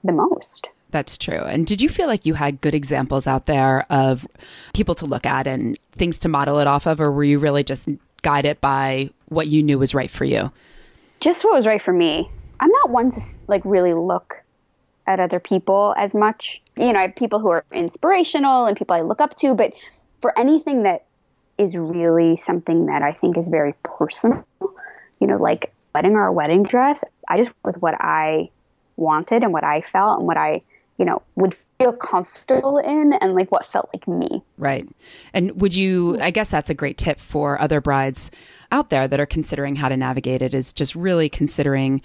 the 0.04 0.12
most. 0.12 0.70
That's 0.92 1.18
true. 1.18 1.40
And 1.40 1.66
did 1.66 1.82
you 1.82 1.90
feel 1.90 2.08
like 2.08 2.26
you 2.26 2.36
had 2.36 2.62
good 2.62 2.76
examples 2.76 3.26
out 3.26 3.48
there 3.48 3.86
of 3.92 4.28
people 4.74 4.94
to 4.96 5.06
look 5.06 5.26
at 5.26 5.48
and 5.48 5.78
things 5.94 6.20
to 6.20 6.30
model 6.30 6.60
it 6.60 6.68
off 6.68 6.86
of, 6.86 7.02
or 7.02 7.12
were 7.12 7.24
you 7.24 7.40
really 7.40 7.64
just 7.64 7.90
guided 8.22 8.62
by 8.62 9.10
what 9.30 9.48
you 9.48 9.64
knew 9.64 9.80
was 9.80 9.96
right 9.96 10.12
for 10.12 10.24
you? 10.24 10.52
Just 11.20 11.44
what 11.44 11.56
was 11.56 11.66
right 11.66 11.82
for 11.82 11.94
me. 11.94 12.30
I'm 12.60 12.70
not 12.70 12.92
one 12.92 13.10
to 13.12 13.22
like 13.48 13.64
really 13.66 13.94
look 13.94 14.44
at 15.08 15.20
other 15.20 15.40
people 15.40 15.94
as 15.98 16.14
much. 16.14 16.62
You 16.78 16.94
know, 16.94 17.00
I 17.00 17.04
have 17.04 17.16
people 17.16 17.40
who 17.40 17.50
are 17.50 17.66
inspirational 17.72 18.68
and 18.68 18.78
people 18.78 18.96
I 18.96 19.02
look 19.02 19.20
up 19.20 19.36
to, 19.38 19.56
but 19.56 19.74
for 20.22 20.38
anything 20.38 20.84
that 20.84 21.06
is 21.58 21.76
really 21.76 22.36
something 22.36 22.86
that 22.86 23.02
I 23.02 23.14
think 23.14 23.38
is 23.38 23.48
very 23.48 23.74
personal, 23.84 24.46
you 25.20 25.28
know, 25.28 25.36
like 25.36 25.74
wedding 25.94 26.14
or 26.14 26.28
a 26.28 26.32
wedding 26.32 26.64
dress, 26.64 27.04
I 27.28 27.38
just 27.38 27.52
with 27.64 27.78
what 27.82 27.96
I 28.00 28.50
wanted 28.96 29.44
and 29.44 29.54
what 29.54 29.64
I 29.64 29.82
felt 29.82 30.20
and 30.20 30.28
what 30.28 30.38
I 30.38 30.62
you 30.98 31.06
know, 31.06 31.22
would 31.36 31.56
feel 31.80 31.94
comfortable 31.94 32.78
in 32.78 33.14
and 33.14 33.34
like 33.34 33.52
what 33.52 33.66
felt 33.66 33.90
like 33.94 34.08
me. 34.08 34.44
Right. 34.58 34.88
And 35.34 35.60
would 35.60 35.74
you, 35.74 36.20
I 36.22 36.30
guess 36.32 36.50
that's 36.50 36.70
a 36.70 36.76
great 36.76 36.98
tip 36.98 37.20
for 37.20 37.60
other 37.60 37.82
brides 37.82 38.30
out 38.72 38.90
there 38.90 39.08
that 39.08 39.20
are 39.20 39.26
considering 39.26 39.76
how 39.76 39.90
to 39.90 39.98
navigate 39.98 40.42
it 40.42 40.54
is 40.54 40.72
just 40.72 40.94
really 40.96 41.30
considering 41.30 42.02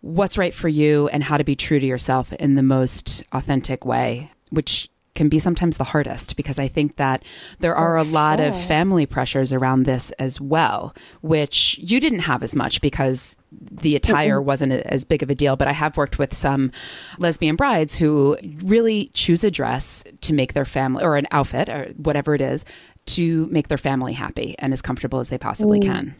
what's 0.00 0.38
right 0.38 0.54
for 0.54 0.68
you 0.68 1.08
and 1.08 1.24
how 1.24 1.36
to 1.36 1.44
be 1.44 1.56
true 1.56 1.78
to 1.78 1.86
yourself 1.86 2.32
in 2.34 2.54
the 2.54 2.62
most 2.62 3.22
authentic 3.32 3.84
way, 3.84 4.30
which 4.50 4.88
can 5.16 5.28
be 5.28 5.38
sometimes 5.38 5.78
the 5.78 5.84
hardest 5.84 6.36
because 6.36 6.58
I 6.58 6.68
think 6.68 6.96
that 6.96 7.24
there 7.58 7.74
are 7.74 7.96
a 7.96 8.04
lot 8.04 8.38
of 8.38 8.54
family 8.66 9.06
pressures 9.06 9.52
around 9.52 9.84
this 9.84 10.12
as 10.12 10.40
well, 10.40 10.94
which 11.22 11.78
you 11.82 11.98
didn't 11.98 12.20
have 12.20 12.42
as 12.42 12.54
much 12.54 12.80
because 12.80 13.36
the 13.50 13.96
attire 13.96 14.38
mm-hmm. 14.38 14.46
wasn't 14.46 14.72
as 14.72 15.04
big 15.04 15.22
of 15.22 15.30
a 15.30 15.34
deal. 15.34 15.56
But 15.56 15.68
I 15.68 15.72
have 15.72 15.96
worked 15.96 16.18
with 16.18 16.34
some 16.34 16.70
lesbian 17.18 17.56
brides 17.56 17.96
who 17.96 18.36
really 18.62 19.10
choose 19.14 19.42
a 19.42 19.50
dress 19.50 20.04
to 20.20 20.32
make 20.32 20.52
their 20.52 20.64
family 20.64 21.02
or 21.02 21.16
an 21.16 21.26
outfit 21.32 21.68
or 21.68 21.92
whatever 21.96 22.34
it 22.34 22.40
is 22.40 22.64
to 23.06 23.46
make 23.46 23.68
their 23.68 23.78
family 23.78 24.12
happy 24.12 24.54
and 24.58 24.72
as 24.72 24.82
comfortable 24.82 25.20
as 25.20 25.30
they 25.30 25.38
possibly 25.38 25.80
mm. 25.80 25.84
can. 25.84 26.14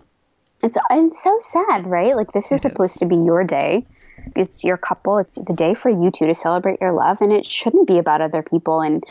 It's, 0.63 0.79
it's 0.91 1.23
so 1.23 1.39
sad, 1.39 1.87
right? 1.87 2.17
Like, 2.17 2.33
this 2.33 2.47
is 2.51 2.65
it 2.65 2.71
supposed 2.71 2.97
is. 2.97 3.01
to 3.01 3.07
be 3.07 3.17
your 3.17 3.45
day 3.45 3.85
it's 4.35 4.65
your 4.65 4.77
couple. 4.77 5.19
It's 5.19 5.37
the 5.37 5.55
day 5.55 5.75
for 5.75 5.89
you 5.89 6.11
two 6.11 6.27
to 6.27 6.35
celebrate 6.35 6.81
your 6.81 6.93
love, 6.93 7.21
and 7.21 7.33
it 7.33 7.47
shouldn't 7.47 7.87
be 7.87 7.99
about 7.99 8.21
other 8.21 8.43
people. 8.43 8.81
And 8.81 9.05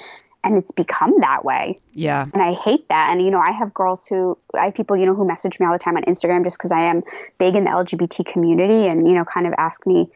and 0.43 0.57
it's 0.57 0.71
become 0.71 1.19
that 1.21 1.43
way. 1.43 1.79
Yeah. 1.93 2.27
And 2.31 2.41
I 2.41 2.53
hate 2.53 2.87
that. 2.89 3.09
And 3.11 3.21
you 3.21 3.31
know, 3.31 3.39
I 3.39 3.51
have 3.51 3.73
girls 3.73 4.05
who 4.05 4.37
I 4.53 4.65
have 4.65 4.75
people 4.75 4.95
you 4.95 5.05
know 5.05 5.15
who 5.15 5.27
message 5.27 5.59
me 5.59 5.65
all 5.65 5.73
the 5.73 5.79
time 5.79 5.97
on 5.97 6.03
Instagram 6.03 6.43
just 6.43 6.59
because 6.59 6.71
I 6.71 6.83
am 6.83 7.03
big 7.39 7.55
in 7.55 7.63
the 7.63 7.71
LGBT 7.71 8.25
community, 8.25 8.87
and 8.87 9.07
you 9.07 9.13
know, 9.13 9.25
kind 9.25 9.47
of 9.47 9.53
ask 9.57 9.85
me 9.87 10.09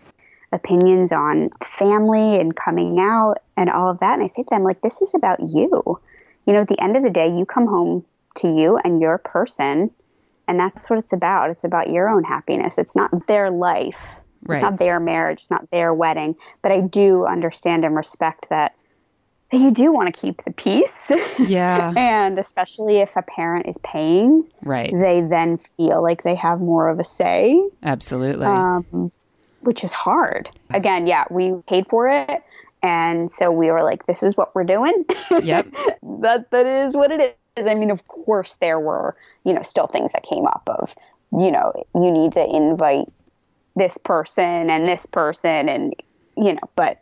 opinions 0.52 1.12
on 1.12 1.50
family 1.64 2.40
and 2.40 2.56
coming 2.56 3.00
out 3.00 3.36
and 3.56 3.70
all 3.70 3.90
of 3.92 4.00
that. 4.00 4.14
And 4.16 4.24
I 4.24 4.28
say 4.28 4.44
to 4.44 4.50
them, 4.50 4.64
like, 4.64 4.82
this 4.82 5.02
is 5.02 5.14
about 5.14 5.40
you. 5.42 6.00
You 6.46 6.54
know, 6.54 6.62
at 6.62 6.68
the 6.68 6.82
end 6.82 6.98
of 6.98 7.04
the 7.04 7.10
day, 7.10 7.30
you 7.30 7.46
come 7.46 7.68
home 7.68 8.06
to 8.38 8.48
you 8.48 8.78
and 8.78 9.02
your 9.02 9.18
person, 9.18 9.92
and 10.48 10.60
that's 10.60 10.90
what 10.90 11.00
it's 11.00 11.14
about. 11.14 11.50
It's 11.50 11.64
about 11.64 11.90
your 11.90 12.10
own 12.10 12.24
happiness. 12.24 12.78
It's 12.78 12.96
not 12.96 13.28
their 13.28 13.50
life. 13.52 14.24
Right. 14.50 14.56
It's 14.56 14.64
not 14.64 14.78
their 14.80 15.00
marriage, 15.00 15.40
it's 15.40 15.52
not 15.52 15.70
their 15.72 15.94
wedding. 15.94 16.36
But 16.62 16.72
I 16.72 16.82
do 16.82 17.26
understand 17.26 17.86
and 17.86 17.96
respect 17.96 18.50
that 18.50 18.76
you 19.52 19.72
do 19.72 19.92
want 19.92 20.14
to 20.14 20.20
keep 20.20 20.44
the 20.44 20.52
peace. 20.52 21.12
Yeah. 21.40 21.94
and 21.98 22.38
especially 22.38 22.98
if 22.98 23.16
a 23.16 23.22
parent 23.22 23.68
is 23.68 23.78
paying, 23.80 24.48
right. 24.62 24.92
they 24.94 25.22
then 25.22 25.58
feel 25.58 26.04
like 26.04 26.24
they 26.24 26.36
have 26.36 26.60
more 26.60 26.88
of 26.88 27.00
a 27.00 27.04
say. 27.04 27.60
Absolutely. 27.82 28.46
Um, 28.46 29.12
which 29.62 29.84
is 29.84 29.92
hard. 29.92 30.50
Again, 30.70 31.08
yeah, 31.08 31.26
we 31.30 31.54
paid 31.68 31.88
for 31.88 32.08
it. 32.08 32.44
And 32.82 33.30
so 33.30 33.52
we 33.52 33.72
were 33.72 33.84
like, 33.84 34.06
this 34.06 34.24
is 34.24 34.38
what 34.38 34.56
we're 34.56 34.64
doing. 34.64 35.06
Yep. 35.32 35.68
that 36.22 36.50
that 36.52 36.66
is 36.66 36.96
what 36.96 37.12
it 37.12 37.38
is. 37.58 37.68
I 37.68 37.74
mean, 37.74 37.92
of 37.92 38.08
course 38.08 38.58
there 38.58 38.80
were, 38.80 39.16
you 39.44 39.54
know, 39.54 39.64
still 39.64 39.88
things 39.88 40.14
that 40.14 40.24
came 40.24 40.46
up 40.46 40.64
of, 40.68 40.96
you 41.32 41.52
know, 41.52 41.74
you 41.94 42.12
need 42.12 42.34
to 42.34 42.46
invite 42.46 43.10
this 43.80 43.98
person 43.98 44.70
and 44.70 44.88
this 44.88 45.06
person 45.06 45.70
and 45.70 45.96
you 46.38 46.54
know 46.54 46.70
but 46.76 47.02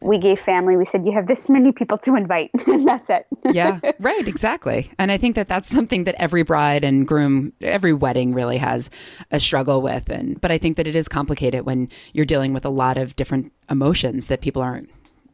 we 0.00 0.18
gave 0.18 0.38
family 0.38 0.76
we 0.76 0.84
said 0.84 1.04
you 1.04 1.12
have 1.12 1.26
this 1.26 1.48
many 1.48 1.72
people 1.72 1.98
to 1.98 2.14
invite. 2.14 2.50
And 2.66 2.86
that's 2.86 3.10
it. 3.10 3.26
Yeah 3.44 3.80
right 3.98 4.28
exactly. 4.28 4.90
And 4.98 5.10
i 5.10 5.16
think 5.16 5.34
that 5.34 5.48
that's 5.48 5.68
something 5.68 6.04
that 6.04 6.14
every 6.18 6.42
bride 6.42 6.84
and 6.84 7.06
groom 7.06 7.52
every 7.60 7.92
wedding 7.92 8.34
really 8.34 8.58
has 8.58 8.90
a 9.30 9.40
struggle 9.40 9.82
with. 9.82 10.08
And 10.10 10.40
but 10.40 10.50
i 10.50 10.58
think 10.58 10.76
that 10.76 10.86
it 10.86 10.94
is 10.94 11.08
complicated 11.08 11.66
when 11.66 11.88
you're 12.12 12.26
dealing 12.26 12.52
with 12.52 12.64
a 12.64 12.70
lot 12.70 12.96
of 12.96 13.16
different 13.16 13.52
emotions 13.70 14.28
that 14.28 14.40
people 14.40 14.62
aren't 14.62 14.90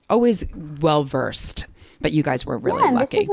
always 0.08 0.44
well 0.80 1.02
versed 1.04 1.66
but 2.00 2.12
you 2.12 2.22
guys 2.22 2.44
were 2.44 2.58
really 2.58 2.82
yeah, 2.82 2.90
lucky 2.90 3.26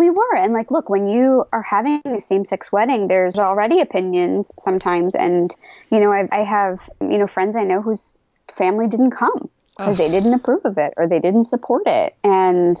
we 0.00 0.08
were. 0.08 0.34
And 0.34 0.54
like, 0.54 0.70
look, 0.70 0.88
when 0.88 1.08
you 1.08 1.44
are 1.52 1.62
having 1.62 2.00
a 2.06 2.20
same 2.20 2.46
sex 2.46 2.72
wedding, 2.72 3.06
there's 3.06 3.36
already 3.36 3.80
opinions 3.80 4.50
sometimes. 4.58 5.14
And, 5.14 5.54
you 5.92 6.00
know, 6.00 6.10
I, 6.10 6.26
I 6.32 6.42
have, 6.42 6.88
you 7.02 7.18
know, 7.18 7.26
friends 7.26 7.54
I 7.54 7.64
know 7.64 7.82
whose 7.82 8.16
family 8.50 8.86
didn't 8.88 9.10
come 9.10 9.50
because 9.76 9.98
they 9.98 10.10
didn't 10.10 10.32
approve 10.32 10.64
of 10.64 10.78
it 10.78 10.94
or 10.96 11.06
they 11.06 11.20
didn't 11.20 11.44
support 11.44 11.82
it. 11.86 12.14
And 12.24 12.78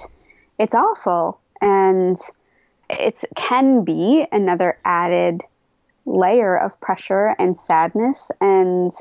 it's 0.58 0.74
awful. 0.74 1.38
And 1.60 2.16
it 2.88 3.22
can 3.36 3.84
be 3.84 4.26
another 4.32 4.78
added 4.84 5.42
layer 6.06 6.56
of 6.56 6.80
pressure 6.80 7.36
and 7.38 7.56
sadness. 7.56 8.32
And 8.40 8.92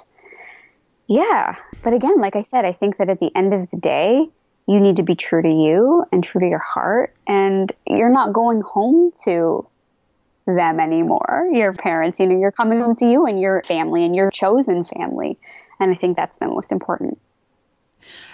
yeah. 1.07 1.55
But 1.83 1.93
again, 1.93 2.19
like 2.19 2.35
I 2.35 2.41
said, 2.41 2.65
I 2.65 2.73
think 2.73 2.97
that 2.97 3.09
at 3.09 3.21
the 3.21 3.31
end 3.33 3.53
of 3.53 3.69
the 3.69 3.77
day, 3.77 4.29
you 4.69 4.79
need 4.79 4.97
to 4.97 5.03
be 5.03 5.15
true 5.15 5.41
to 5.41 5.49
you 5.49 6.05
and 6.11 6.23
true 6.23 6.39
to 6.39 6.47
your 6.47 6.59
heart. 6.59 7.11
And 7.27 7.71
you're 7.87 8.13
not 8.13 8.33
going 8.33 8.61
home 8.61 9.11
to 9.23 9.67
them 10.45 10.79
anymore, 10.79 11.49
your 11.51 11.73
parents. 11.73 12.19
You 12.19 12.27
know, 12.27 12.39
you're 12.39 12.51
coming 12.51 12.79
home 12.79 12.93
to 12.97 13.05
you 13.09 13.25
and 13.25 13.39
your 13.39 13.63
family 13.63 14.05
and 14.05 14.15
your 14.15 14.29
chosen 14.29 14.85
family. 14.85 15.39
And 15.79 15.91
I 15.91 15.95
think 15.95 16.15
that's 16.15 16.37
the 16.37 16.45
most 16.45 16.71
important. 16.71 17.19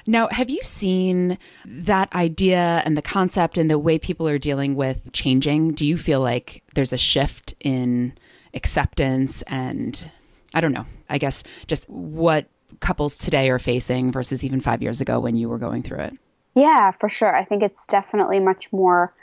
Now, 0.06 0.27
have 0.27 0.50
you 0.50 0.60
seen 0.63 1.38
that 1.63 2.13
idea 2.13 2.84
and 2.84 2.98
the 2.98 3.01
concept 3.01 3.58
and 3.58 3.72
the 3.72 3.80
way 3.80 3.98
people 3.98 4.27
are 4.27 4.38
dealing 4.38 4.75
with 4.75 5.13
changing? 5.13 5.72
Do 5.72 5.88
you 5.88 5.98
feel 5.98 6.20
like 6.20 6.63
there's 6.74 6.92
a 6.92 6.98
shift 6.98 7.56
in 7.62 8.13
acceptance 8.54 9.42
and 9.44 10.12
I 10.54 10.60
don't 10.60 10.74
know, 10.74 10.86
I 11.10 11.18
guess 11.18 11.44
just 11.68 11.89
what 11.89 12.48
couples 12.82 13.18
today 13.18 13.50
are 13.50 13.60
facing 13.60 14.12
versus 14.12 14.44
even 14.44 14.60
five 14.60 14.82
years 14.82 15.00
ago 15.00 15.22
when 15.22 15.38
you 15.38 15.48
were 15.48 15.58
going 15.58 15.82
through 15.82 16.00
it? 16.00 16.18
Yeah, 16.55 16.91
for 16.91 17.09
sure. 17.09 17.35
I 17.35 17.43
think 17.43 17.63
it's 17.63 17.85
definitely 17.88 18.39
much 18.39 18.71
more 18.71 19.13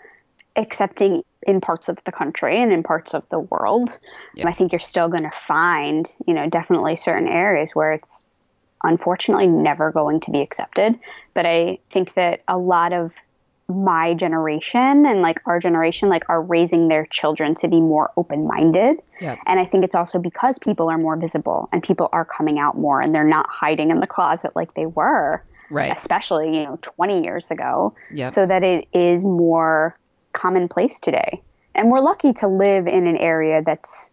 accepting 0.55 1.25
in 1.47 1.61
parts 1.61 1.89
of 1.89 2.03
the 2.05 2.13
country 2.13 2.63
and 2.63 2.73
in 2.73 2.83
parts 2.83 3.15
of 3.15 3.29
the 3.31 3.41
world. 3.41 3.99
Yep. 4.35 4.47
I 4.47 4.53
think 4.53 4.73
you're 4.73 4.81
still 4.81 5.09
going 5.09 5.25
to 5.25 5.31
find, 5.31 6.07
you 6.27 6.35
know, 6.35 6.49
definitely 6.49 6.97
certain 6.97 7.27
areas 7.27 7.75
where 7.75 7.93
it's 7.93 8.27
unfortunately 8.85 9.47
never 9.47 9.91
going 9.91 10.21
to 10.21 10.31
be 10.31 10.41
accepted. 10.41 10.99
But 11.35 11.47
I 11.47 11.79
think 11.91 12.15
that 12.15 12.43
a 12.47 12.59
lot 12.59 12.93
of 12.93 13.15
my 13.69 14.13
generation 14.15 15.07
and 15.07 15.23
like 15.23 15.41
our 15.47 15.59
generation 15.59 16.09
like 16.09 16.29
are 16.29 16.43
raising 16.43 16.89
their 16.89 17.07
children 17.07 17.55
to 17.55 17.69
be 17.69 17.81
more 17.81 18.11
open-minded 18.17 19.01
yep. 19.21 19.39
and 19.47 19.59
i 19.59 19.65
think 19.65 19.85
it's 19.85 19.95
also 19.95 20.19
because 20.19 20.59
people 20.59 20.91
are 20.91 20.99
more 20.99 21.17
visible 21.17 21.69
and 21.73 21.83
people 21.83 22.09
are 22.13 22.25
coming 22.25 22.59
out 22.59 22.77
more 22.77 23.01
and 23.01 23.15
they're 23.15 23.25
not 23.25 23.49
hiding 23.49 23.91
in 23.91 24.01
the 24.01 24.07
closet 24.07 24.55
like 24.55 24.75
they 24.75 24.85
were 24.85 25.43
right. 25.73 25.93
especially 25.93 26.57
you 26.57 26.65
know 26.65 26.79
20 26.83 27.23
years 27.23 27.51
ago, 27.51 27.95
yep. 28.13 28.31
so 28.31 28.47
that 28.47 28.63
it 28.63 28.89
is 28.93 29.25
more 29.25 29.99
commonplace 30.33 31.01
today. 31.01 31.43
And 31.75 31.91
we're 31.91 32.01
lucky 32.01 32.33
to 32.35 32.49
live 32.49 32.87
in 32.87 33.07
an 33.07 33.17
area 33.17 33.63
that's 33.65 34.13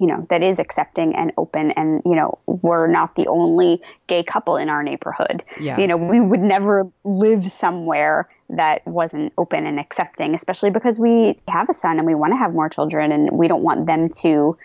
you 0.00 0.06
know 0.06 0.26
that 0.30 0.42
is 0.42 0.58
accepting 0.58 1.14
and 1.14 1.30
open 1.36 1.70
and 1.72 2.02
you 2.06 2.14
know 2.14 2.38
we're 2.46 2.86
not 2.86 3.14
the 3.16 3.26
only 3.28 3.82
gay 4.06 4.22
couple 4.22 4.56
in 4.56 4.70
our 4.70 4.82
neighborhood 4.82 5.44
yeah. 5.60 5.78
you 5.78 5.86
know 5.86 5.96
we 5.96 6.18
would 6.20 6.40
never 6.40 6.90
live 7.04 7.46
somewhere 7.46 8.28
that 8.48 8.84
wasn't 8.86 9.30
open 9.36 9.66
and 9.66 9.78
accepting 9.78 10.34
especially 10.34 10.70
because 10.70 10.98
we 10.98 11.38
have 11.46 11.68
a 11.68 11.74
son 11.74 11.98
and 11.98 12.06
we 12.06 12.14
want 12.14 12.32
to 12.32 12.36
have 12.36 12.54
more 12.54 12.68
children 12.68 13.12
and 13.12 13.30
we 13.30 13.46
don't 13.46 13.62
want 13.62 13.86
them 13.86 14.08
to 14.08 14.56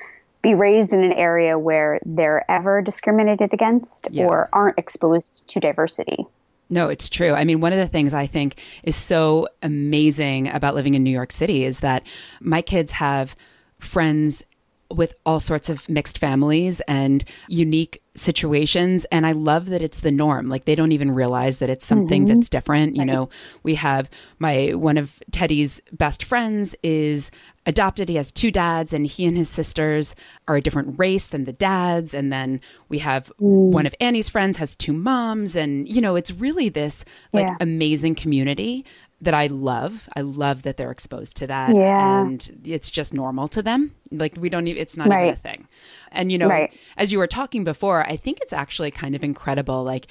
be 0.46 0.54
raised 0.54 0.94
in 0.94 1.04
an 1.04 1.12
area 1.12 1.58
where 1.58 2.00
they're 2.06 2.50
ever 2.50 2.80
discriminated 2.80 3.52
against 3.52 4.08
yeah. 4.12 4.26
or 4.26 4.48
aren't 4.54 4.78
exposed 4.78 5.48
to 5.48 5.60
diversity. 5.60 6.24
No, 6.70 6.88
it's 6.90 7.10
true. 7.10 7.34
I 7.34 7.44
mean, 7.46 7.62
one 7.62 7.74
of 7.74 7.80
the 7.80 7.88
things 7.88 8.14
I 8.14 8.28
think 8.28 8.62
is 8.84 8.96
so 8.96 9.48
amazing 9.64 10.48
about 10.50 10.76
living 10.76 10.94
in 10.94 11.04
New 11.04 11.10
York 11.10 11.32
City 11.32 11.64
is 11.64 11.80
that 11.80 12.04
my 12.40 12.62
kids 12.62 12.92
have 12.94 13.36
friends 13.80 14.44
with 14.92 15.16
all 15.26 15.40
sorts 15.40 15.68
of 15.68 15.90
mixed 15.90 16.20
families 16.20 16.80
and 16.82 17.26
unique 17.48 18.04
situations 18.14 19.04
and 19.06 19.26
i 19.26 19.32
love 19.32 19.66
that 19.66 19.82
it's 19.82 20.02
the 20.02 20.12
norm 20.12 20.48
like 20.48 20.66
they 20.66 20.76
don't 20.76 20.92
even 20.92 21.10
realize 21.10 21.58
that 21.58 21.72
it's 21.72 21.86
something 21.86 22.26
mm-hmm. 22.26 22.36
that's 22.36 22.50
different 22.50 22.96
you 22.96 23.04
know 23.04 23.28
we 23.64 23.76
have 23.76 24.10
my 24.38 24.68
one 24.76 24.96
of 24.96 25.20
teddy's 25.32 25.82
best 25.92 26.24
friends 26.24 26.76
is 26.84 27.32
adopted 27.66 28.10
he 28.10 28.16
has 28.16 28.32
two 28.32 28.52
dads 28.52 28.94
and 28.94 29.08
he 29.08 29.26
and 29.26 29.38
his 29.38 29.50
sisters 29.50 30.16
are 30.48 30.56
a 30.56 30.62
different 30.62 30.98
race 31.00 31.28
than 31.28 31.46
the 31.46 31.54
dads 31.54 32.14
and 32.14 32.32
then 32.32 32.62
we 32.90 33.00
have 33.00 33.32
mm. 33.40 33.72
one 33.72 33.86
of 33.86 33.96
annie's 34.00 34.30
friends 34.30 34.58
has 34.58 34.76
two 34.76 34.94
moms 34.94 35.56
and 35.56 35.88
you 35.88 36.00
know 36.02 36.16
it's 36.16 36.32
really 36.32 36.70
this 36.70 37.04
like 37.34 37.48
yeah. 37.48 37.56
amazing 37.60 38.14
community 38.16 38.86
that 39.22 39.34
I 39.34 39.48
love. 39.48 40.10
I 40.16 40.22
love 40.22 40.64
that 40.64 40.78
they're 40.78 40.92
exposed 40.92 41.38
to 41.38 41.48
that. 41.48 41.74
Yeah. 41.74 42.22
And 42.22 42.62
it's 42.66 42.92
just 42.92 43.14
normal 43.14 43.48
to 43.50 43.62
them. 43.62 43.96
Like 44.12 44.36
we 44.38 44.50
don't 44.50 44.68
even, 44.68 44.82
it's 44.82 44.98
not 44.98 45.08
right. 45.08 45.28
even 45.28 45.34
a 45.34 45.38
thing. 45.38 45.68
And, 46.12 46.32
you 46.32 46.38
know, 46.38 46.48
right. 46.48 46.74
as 46.98 47.12
you 47.12 47.18
were 47.18 47.28
talking 47.28 47.64
before, 47.64 48.08
I 48.08 48.18
think 48.18 48.40
it's 48.42 48.54
actually 48.54 48.92
kind 48.92 49.16
of 49.16 49.24
incredible. 49.24 49.84
Like, 49.84 50.08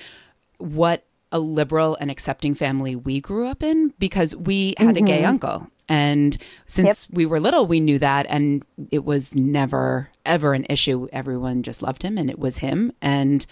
what 0.58 1.04
a 1.32 1.38
liberal 1.38 1.96
and 2.00 2.11
accepting 2.11 2.54
family 2.54 2.94
we 2.94 3.20
grew 3.20 3.46
up 3.46 3.62
in 3.62 3.92
because 3.99 4.37
we 4.37 4.75
had 4.78 4.94
mm-hmm. 4.94 5.04
a 5.04 5.06
gay 5.06 5.18
mm-hmm. 5.18 5.30
uncle. 5.30 5.66
And 5.88 6.36
since 6.66 7.06
yep. 7.08 7.16
we 7.16 7.26
were 7.26 7.40
little, 7.40 7.66
we 7.66 7.80
knew 7.80 7.98
that. 7.98 8.26
And 8.28 8.64
it 8.90 9.04
was 9.04 9.34
never, 9.34 10.10
ever 10.24 10.54
an 10.54 10.66
issue. 10.68 11.08
Everyone 11.12 11.62
just 11.62 11.82
loved 11.82 12.02
him 12.02 12.16
and 12.16 12.30
it 12.30 12.38
was 12.38 12.58
him. 12.58 12.92
And 13.02 13.46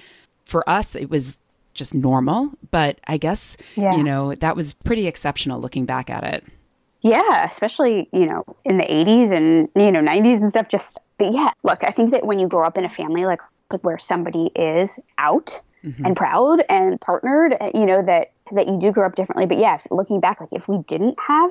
for 0.44 0.68
us, 0.68 0.94
it 0.94 1.10
was 1.10 1.36
just 1.74 1.94
normal. 1.94 2.52
But 2.70 3.00
I 3.06 3.16
guess, 3.16 3.56
yeah. 3.74 3.96
you 3.96 4.02
know, 4.02 4.34
that 4.34 4.56
was 4.56 4.74
pretty 4.74 5.06
exceptional 5.06 5.60
looking 5.60 5.84
back 5.84 6.10
at 6.10 6.24
it. 6.24 6.44
Yeah, 7.02 7.44
especially, 7.44 8.08
you 8.12 8.26
know, 8.26 8.44
in 8.64 8.78
the 8.78 8.84
80s 8.84 9.32
and, 9.32 9.68
you 9.74 9.90
know, 9.90 10.00
90s 10.00 10.40
and 10.40 10.50
stuff. 10.50 10.68
Just, 10.68 11.00
but 11.18 11.32
yeah, 11.32 11.50
look, 11.64 11.82
I 11.84 11.90
think 11.90 12.12
that 12.12 12.24
when 12.24 12.38
you 12.38 12.46
grow 12.46 12.64
up 12.64 12.78
in 12.78 12.84
a 12.84 12.88
family 12.88 13.24
like, 13.24 13.40
like 13.70 13.82
where 13.82 13.98
somebody 13.98 14.50
is 14.54 15.00
out 15.18 15.60
mm-hmm. 15.84 16.04
and 16.04 16.16
proud 16.16 16.62
and 16.68 17.00
partnered, 17.00 17.56
you 17.74 17.86
know, 17.86 18.02
that, 18.02 18.30
that 18.52 18.68
you 18.68 18.78
do 18.78 18.92
grow 18.92 19.06
up 19.06 19.16
differently. 19.16 19.46
But 19.46 19.58
yeah, 19.58 19.78
looking 19.90 20.20
back, 20.20 20.40
like 20.40 20.52
if 20.52 20.68
we 20.68 20.78
didn't 20.86 21.18
have 21.18 21.50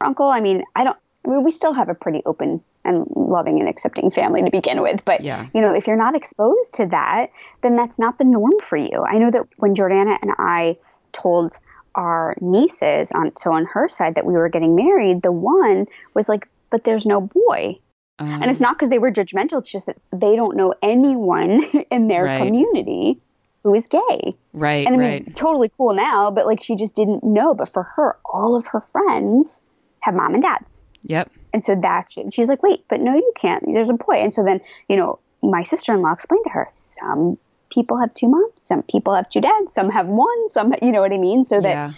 uncle, 0.00 0.28
I 0.28 0.40
mean, 0.40 0.64
I 0.74 0.84
don't, 0.84 0.96
I 1.26 1.30
mean, 1.30 1.44
we 1.44 1.50
still 1.50 1.74
have 1.74 1.88
a 1.88 1.94
pretty 1.94 2.22
open 2.26 2.62
and 2.84 3.06
loving 3.14 3.60
and 3.60 3.68
accepting 3.68 4.10
family 4.10 4.42
to 4.42 4.50
begin 4.50 4.80
with. 4.82 5.04
But, 5.04 5.22
yeah. 5.22 5.46
you 5.54 5.60
know, 5.60 5.74
if 5.74 5.86
you're 5.86 5.96
not 5.96 6.14
exposed 6.14 6.74
to 6.74 6.86
that, 6.86 7.30
then 7.62 7.76
that's 7.76 7.98
not 7.98 8.18
the 8.18 8.24
norm 8.24 8.58
for 8.60 8.76
you. 8.76 9.04
I 9.06 9.18
know 9.18 9.30
that 9.30 9.46
when 9.56 9.74
Jordana 9.74 10.18
and 10.22 10.32
I 10.38 10.76
told 11.12 11.58
our 11.94 12.36
nieces 12.40 13.12
on 13.12 13.36
so 13.36 13.52
on 13.52 13.66
her 13.66 13.88
side 13.88 14.14
that 14.14 14.24
we 14.24 14.34
were 14.34 14.48
getting 14.48 14.76
married, 14.76 15.22
the 15.22 15.32
one 15.32 15.86
was 16.14 16.28
like, 16.28 16.48
"But 16.70 16.84
there's 16.84 17.04
no 17.04 17.20
boy." 17.20 17.78
Um, 18.18 18.42
and 18.42 18.50
it's 18.50 18.60
not 18.60 18.74
because 18.74 18.90
they 18.90 18.98
were 18.98 19.10
judgmental, 19.10 19.58
it's 19.58 19.72
just 19.72 19.86
that 19.86 19.96
they 20.12 20.36
don't 20.36 20.56
know 20.56 20.74
anyone 20.82 21.64
in 21.90 22.08
their 22.08 22.24
right. 22.24 22.38
community 22.38 23.18
who 23.62 23.74
is 23.74 23.86
gay. 23.86 24.36
Right. 24.52 24.86
And 24.86 24.94
I 24.94 24.98
mean, 24.98 25.08
right. 25.08 25.36
totally 25.36 25.70
cool 25.76 25.94
now, 25.94 26.30
but 26.30 26.46
like 26.46 26.62
she 26.62 26.76
just 26.76 26.94
didn't 26.94 27.24
know. 27.24 27.54
But 27.54 27.72
for 27.72 27.82
her, 27.82 28.16
all 28.24 28.56
of 28.56 28.66
her 28.68 28.80
friends 28.80 29.62
have 30.00 30.14
mom 30.14 30.34
and 30.34 30.42
dads. 30.42 30.82
Yep. 31.04 31.30
And 31.52 31.64
so 31.64 31.74
that's 31.80 32.18
she's 32.32 32.48
like, 32.48 32.62
wait, 32.62 32.84
but 32.88 33.00
no, 33.00 33.14
you 33.14 33.32
can't. 33.36 33.64
There's 33.66 33.90
a 33.90 33.94
boy. 33.94 34.16
And 34.16 34.32
so 34.32 34.44
then, 34.44 34.60
you 34.88 34.96
know, 34.96 35.18
my 35.42 35.62
sister 35.62 35.94
in 35.94 36.02
law 36.02 36.12
explained 36.12 36.44
to 36.44 36.50
her 36.50 36.68
some 36.74 37.38
people 37.70 37.98
have 37.98 38.12
two 38.14 38.28
moms, 38.28 38.52
some 38.60 38.82
people 38.82 39.14
have 39.14 39.28
two 39.30 39.40
dads, 39.40 39.72
some 39.72 39.90
have 39.90 40.06
one, 40.06 40.50
some, 40.50 40.74
you 40.82 40.92
know 40.92 41.00
what 41.00 41.12
I 41.12 41.18
mean? 41.18 41.44
So 41.44 41.60
that, 41.60 41.68
yeah. 41.68 41.92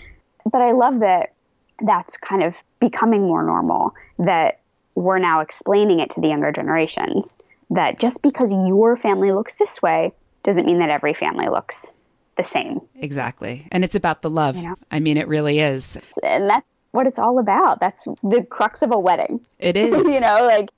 but 0.51 0.63
I 0.63 0.73
love 0.73 1.01
that 1.01 1.33
that's 1.81 2.17
kind 2.17 2.43
of 2.43 2.63
becoming 2.79 3.23
more 3.23 3.43
normal, 3.43 3.95
that 4.19 4.61
we're 4.95 5.19
now 5.19 5.41
explaining 5.41 6.01
it 6.01 6.11
to 6.11 6.21
the 6.21 6.29
younger 6.29 6.53
generations 6.53 7.37
that 7.71 7.99
just 7.99 8.23
because 8.23 8.53
your 8.53 8.97
family 8.97 9.33
looks 9.33 9.57
this 9.57 9.81
way 9.81 10.13
doesn't 10.43 10.67
mean 10.67 10.79
that 10.81 10.91
every 10.91 11.15
family 11.15 11.49
looks 11.49 11.95
the 12.37 12.45
same. 12.45 12.81
Exactly. 12.97 13.67
And 13.73 13.85
it's 13.85 13.95
about 13.95 14.23
the 14.23 14.31
love. 14.31 14.57
You 14.57 14.63
know? 14.63 14.75
I 14.91 15.01
mean, 15.01 15.17
it 15.17 15.29
really 15.29 15.61
is. 15.61 15.97
And 16.23 16.51
that's 16.51 16.67
what 16.93 17.07
it's 17.07 17.19
all 17.19 17.39
about. 17.39 17.81
That's 17.81 18.05
the 18.23 18.47
crux 18.49 18.83
of 18.83 18.93
a 18.93 18.99
wedding. 18.99 19.45
It 19.59 19.77
is. 19.77 20.07
you 20.07 20.21
know, 20.21 20.47
like, 20.47 20.71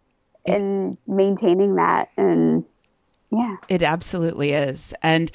and 0.47 0.97
maintaining 1.07 1.77
that 1.77 2.11
and 2.17 2.65
yeah. 3.31 3.57
It 3.69 3.83
absolutely 3.83 4.53
is. 4.53 4.95
And 5.03 5.31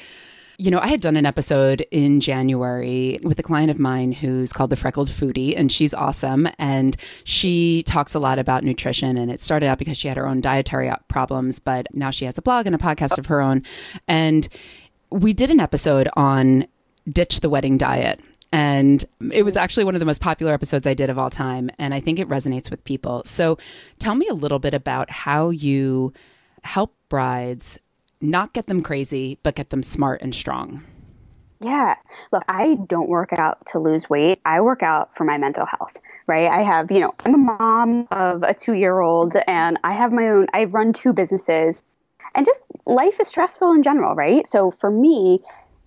you 0.59 0.71
know, 0.71 0.79
I 0.79 0.87
had 0.87 0.99
done 0.99 1.15
an 1.15 1.25
episode 1.25 1.87
in 1.89 2.19
January 2.19 3.17
with 3.23 3.39
a 3.39 3.43
client 3.43 3.71
of 3.71 3.79
mine 3.79 4.11
who's 4.11 4.51
called 4.51 4.69
the 4.69 4.75
Freckled 4.75 5.09
Foodie, 5.09 5.53
and 5.55 5.71
she's 5.71 5.93
awesome. 5.93 6.49
And 6.59 6.97
she 7.23 7.81
talks 7.83 8.13
a 8.13 8.19
lot 8.19 8.39
about 8.39 8.65
nutrition. 8.65 9.15
And 9.17 9.31
it 9.31 9.41
started 9.41 9.67
out 9.67 9.79
because 9.79 9.95
she 9.97 10.09
had 10.09 10.17
her 10.17 10.27
own 10.27 10.41
dietary 10.41 10.91
problems, 11.07 11.59
but 11.61 11.87
now 11.95 12.11
she 12.11 12.25
has 12.25 12.37
a 12.37 12.41
blog 12.41 12.65
and 12.65 12.75
a 12.75 12.77
podcast 12.77 13.17
of 13.17 13.27
her 13.27 13.39
own. 13.39 13.63
And 14.05 14.49
we 15.09 15.31
did 15.31 15.49
an 15.49 15.61
episode 15.61 16.09
on 16.17 16.67
Ditch 17.09 17.39
the 17.39 17.49
Wedding 17.49 17.77
Diet. 17.77 18.19
And 18.51 19.05
it 19.31 19.43
was 19.43 19.55
actually 19.55 19.83
one 19.83 19.95
of 19.95 19.99
the 19.99 20.05
most 20.05 20.21
popular 20.21 20.53
episodes 20.53 20.87
I 20.87 20.93
did 20.93 21.09
of 21.09 21.17
all 21.17 21.29
time. 21.29 21.69
And 21.77 21.93
I 21.93 21.99
think 21.99 22.19
it 22.19 22.27
resonates 22.27 22.71
with 22.71 22.83
people. 22.83 23.21
So 23.25 23.57
tell 23.99 24.15
me 24.15 24.27
a 24.27 24.33
little 24.33 24.59
bit 24.59 24.73
about 24.73 25.11
how 25.11 25.49
you 25.49 26.13
help 26.63 26.95
brides 27.09 27.77
not 28.21 28.53
get 28.53 28.67
them 28.67 28.81
crazy, 28.83 29.39
but 29.43 29.55
get 29.55 29.69
them 29.69 29.83
smart 29.83 30.21
and 30.21 30.33
strong? 30.33 30.83
Yeah. 31.61 31.95
Look, 32.31 32.43
I 32.47 32.75
don't 32.75 33.09
work 33.09 33.33
out 33.33 33.65
to 33.67 33.79
lose 33.79 34.09
weight. 34.09 34.39
I 34.45 34.61
work 34.61 34.81
out 34.81 35.13
for 35.13 35.25
my 35.25 35.37
mental 35.37 35.65
health, 35.65 35.97
right? 36.25 36.47
I 36.47 36.61
have, 36.61 36.89
you 36.91 37.01
know, 37.01 37.13
I'm 37.25 37.33
a 37.33 37.37
mom 37.37 38.07
of 38.11 38.43
a 38.43 38.53
two 38.53 38.73
year 38.73 38.99
old 38.99 39.35
and 39.47 39.77
I 39.83 39.93
have 39.93 40.13
my 40.13 40.29
own, 40.29 40.47
I 40.53 40.65
run 40.65 40.93
two 40.93 41.11
businesses 41.11 41.83
and 42.33 42.45
just 42.45 42.63
life 42.85 43.19
is 43.19 43.27
stressful 43.27 43.73
in 43.73 43.83
general, 43.83 44.15
right? 44.15 44.47
So 44.47 44.71
for 44.71 44.89
me, 44.89 45.39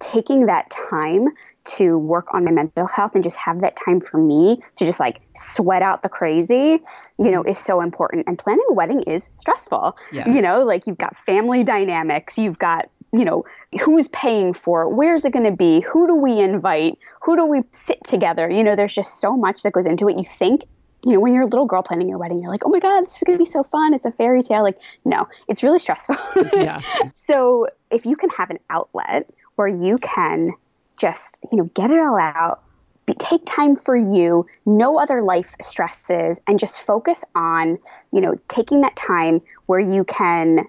taking 0.02 0.46
that 0.46 0.68
time 0.70 1.28
to 1.64 1.96
work 1.96 2.34
on 2.34 2.44
my 2.44 2.50
mental 2.50 2.86
health 2.86 3.14
and 3.14 3.22
just 3.22 3.38
have 3.38 3.60
that 3.60 3.76
time 3.76 4.00
for 4.00 4.18
me 4.18 4.56
to 4.76 4.84
just 4.84 4.98
like 4.98 5.20
sweat 5.34 5.82
out 5.82 6.02
the 6.02 6.08
crazy, 6.08 6.80
you 7.18 7.30
know, 7.30 7.40
mm-hmm. 7.40 7.50
is 7.50 7.58
so 7.58 7.80
important. 7.80 8.26
And 8.26 8.38
planning 8.38 8.64
a 8.68 8.72
wedding 8.72 9.02
is 9.02 9.30
stressful. 9.36 9.96
Yeah. 10.12 10.28
You 10.28 10.42
know, 10.42 10.64
like 10.64 10.86
you've 10.86 10.98
got 10.98 11.16
family 11.16 11.62
dynamics, 11.62 12.36
you've 12.36 12.58
got 12.58 12.88
you 13.14 13.26
know, 13.26 13.44
who's 13.82 14.08
paying 14.08 14.54
for 14.54 14.84
it? 14.84 14.94
Where's 14.94 15.26
it 15.26 15.32
going 15.32 15.44
to 15.44 15.54
be? 15.54 15.80
Who 15.80 16.06
do 16.06 16.14
we 16.14 16.40
invite? 16.40 16.98
Who 17.20 17.36
do 17.36 17.44
we 17.44 17.62
sit 17.70 18.02
together? 18.04 18.50
You 18.50 18.64
know, 18.64 18.74
there's 18.74 18.94
just 18.94 19.20
so 19.20 19.36
much 19.36 19.64
that 19.64 19.72
goes 19.74 19.84
into 19.84 20.08
it. 20.08 20.16
You 20.16 20.24
think, 20.24 20.62
you 21.04 21.12
know, 21.12 21.20
when 21.20 21.34
you're 21.34 21.42
a 21.42 21.46
little 21.46 21.66
girl 21.66 21.82
planning 21.82 22.08
your 22.08 22.16
wedding, 22.16 22.40
you're 22.40 22.50
like, 22.50 22.64
oh 22.64 22.70
my 22.70 22.78
God, 22.80 23.04
this 23.04 23.16
is 23.16 23.22
going 23.24 23.36
to 23.36 23.44
be 23.44 23.48
so 23.48 23.64
fun. 23.64 23.92
It's 23.92 24.06
a 24.06 24.12
fairy 24.12 24.42
tale. 24.42 24.62
Like, 24.62 24.78
no, 25.04 25.28
it's 25.46 25.62
really 25.62 25.78
stressful. 25.78 26.16
yeah. 26.54 26.80
so 27.12 27.66
if 27.90 28.06
you 28.06 28.16
can 28.16 28.30
have 28.30 28.48
an 28.48 28.60
outlet 28.70 29.28
where 29.56 29.68
you 29.68 29.98
can 29.98 30.52
just, 30.98 31.44
you 31.50 31.58
know, 31.58 31.64
get 31.74 31.90
it 31.90 31.98
all 31.98 32.18
out, 32.18 32.62
be, 33.06 33.14
take 33.14 33.44
time 33.44 33.74
for 33.74 33.96
you, 33.96 34.46
no 34.66 34.98
other 34.98 35.22
life 35.22 35.54
stresses, 35.60 36.40
and 36.46 36.58
just 36.58 36.80
focus 36.80 37.24
on, 37.34 37.78
you 38.12 38.20
know, 38.20 38.36
taking 38.48 38.80
that 38.82 38.94
time 38.96 39.40
where 39.66 39.80
you 39.80 40.04
can 40.04 40.60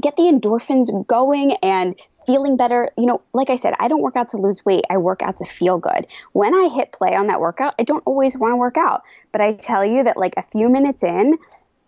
get 0.00 0.16
the 0.16 0.24
endorphins 0.24 1.06
going 1.06 1.52
and 1.62 1.94
feeling 2.26 2.56
better. 2.56 2.90
You 2.98 3.06
know, 3.06 3.22
like 3.32 3.50
I 3.50 3.56
said, 3.56 3.74
I 3.78 3.86
don't 3.86 4.02
work 4.02 4.16
out 4.16 4.28
to 4.30 4.36
lose 4.36 4.64
weight. 4.64 4.84
I 4.90 4.96
work 4.96 5.22
out 5.22 5.38
to 5.38 5.44
feel 5.44 5.78
good. 5.78 6.06
When 6.32 6.54
I 6.54 6.68
hit 6.74 6.90
play 6.92 7.14
on 7.14 7.28
that 7.28 7.40
workout, 7.40 7.74
I 7.78 7.84
don't 7.84 8.02
always 8.04 8.36
want 8.36 8.52
to 8.52 8.56
work 8.56 8.76
out. 8.76 9.02
But 9.30 9.40
I 9.40 9.52
tell 9.52 9.84
you 9.84 10.02
that 10.02 10.16
like 10.16 10.34
a 10.36 10.42
few 10.42 10.68
minutes 10.68 11.04
in, 11.04 11.38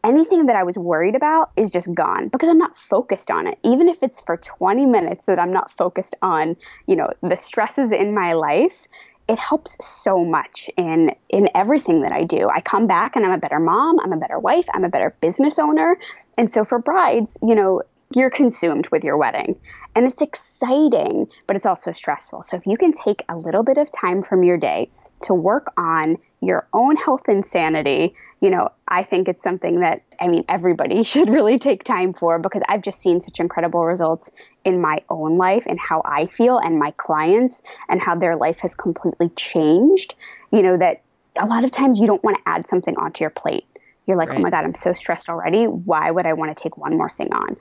anything 0.04 0.46
that 0.46 0.56
I 0.56 0.62
was 0.62 0.78
worried 0.78 1.14
about 1.14 1.50
is 1.56 1.70
just 1.70 1.94
gone 1.94 2.28
because 2.28 2.48
I'm 2.48 2.58
not 2.58 2.76
focused 2.76 3.30
on 3.30 3.46
it. 3.46 3.58
Even 3.64 3.88
if 3.88 4.02
it's 4.02 4.20
for 4.20 4.37
20 4.37 4.87
minutes 4.87 5.26
that 5.26 5.38
I'm 5.38 5.52
not 5.52 5.70
focused 5.70 6.14
on, 6.22 6.56
you 6.87 6.96
know, 6.96 7.11
the 7.22 7.37
stresses 7.37 7.92
in 7.92 8.14
my 8.14 8.32
life, 8.32 8.87
it 9.28 9.38
helps 9.38 9.84
so 9.84 10.24
much 10.24 10.70
in 10.76 11.14
in 11.28 11.50
everything 11.54 12.02
that 12.02 12.12
I 12.12 12.24
do. 12.24 12.48
I 12.48 12.61
come 12.61 12.87
back 12.87 13.14
and 13.14 13.26
I'm 13.26 13.32
a 13.32 13.38
better 13.38 13.61
mom, 13.61 14.00
I'm 14.00 14.12
a 14.12 14.16
better 14.16 14.38
wife, 14.38 14.64
I'm 14.72 14.84
a 14.84 14.88
better 14.88 15.14
business 15.20 15.58
owner. 15.58 15.98
And 16.38 16.50
so 16.50 16.64
for 16.64 16.78
brides, 16.78 17.37
you 17.42 17.54
know, 17.54 17.82
you're 18.14 18.30
consumed 18.30 18.88
with 18.90 19.04
your 19.04 19.18
wedding. 19.18 19.61
And 19.94 20.06
it's 20.06 20.22
exciting, 20.22 21.28
but 21.46 21.56
it's 21.56 21.66
also 21.66 21.92
stressful. 21.92 22.42
So 22.42 22.56
if 22.56 22.66
you 22.66 22.78
can 22.78 22.92
take 22.92 23.22
a 23.28 23.37
little 23.37 23.62
bit 23.62 23.76
of 23.76 23.90
time 23.92 24.22
from 24.22 24.42
your 24.44 24.56
day 24.56 24.88
to 25.22 25.35
work 25.35 25.72
on 25.76 26.18
your 26.40 26.66
own 26.72 26.96
health 26.96 27.28
and 27.28 27.44
sanity, 27.44 28.14
you 28.40 28.50
know, 28.50 28.70
I 28.87 29.02
think 29.02 29.28
it's 29.28 29.42
something 29.42 29.81
that, 29.81 30.02
I 30.20 30.28
mean, 30.28 30.44
everybody 30.48 31.02
should 31.04 31.28
really 31.28 31.59
take 31.59 31.85
time 31.85 32.12
for 32.12 32.38
because 32.38 32.62
I've 32.68 32.83
just 32.83 33.00
seen 33.00 33.20
such 33.20 33.40
incredible 33.40 33.85
results 33.85 34.33
in 34.64 34.81
my 34.81 35.00
own 35.09 35.37
life 35.37 35.66
and 35.66 35.78
how 35.78 36.02
I 36.04 36.26
feel 36.26 36.59
and 36.59 36.78
my 36.78 36.92
clients 36.96 37.62
and 37.88 38.00
how 38.00 38.14
their 38.14 38.37
life 38.37 38.61
has 38.61 38.74
completely 38.74 39.31
changed. 39.31 40.14
You 40.52 40.62
know, 40.62 40.76
that 40.76 41.02
a 41.37 41.46
lot 41.46 41.64
of 41.64 41.70
times 41.70 41.98
you 41.98 42.07
don't 42.07 42.22
want 42.22 42.37
to 42.38 42.42
add 42.48 42.68
something 42.68 42.96
onto 42.96 43.24
your 43.24 43.31
plate. 43.31 43.64
You're 44.07 44.16
like, 44.16 44.31
right. 44.31 44.38
oh 44.38 44.42
my 44.42 44.50
God, 44.50 44.64
I'm 44.64 44.74
so 44.74 44.92
stressed 44.92 45.28
already. 45.28 45.64
Why 45.64 46.11
would 46.11 46.24
I 46.24 46.33
want 46.33 46.57
to 46.57 46.62
take 46.62 46.76
one 46.76 46.96
more 46.96 47.11
thing 47.11 47.33
on? 47.33 47.57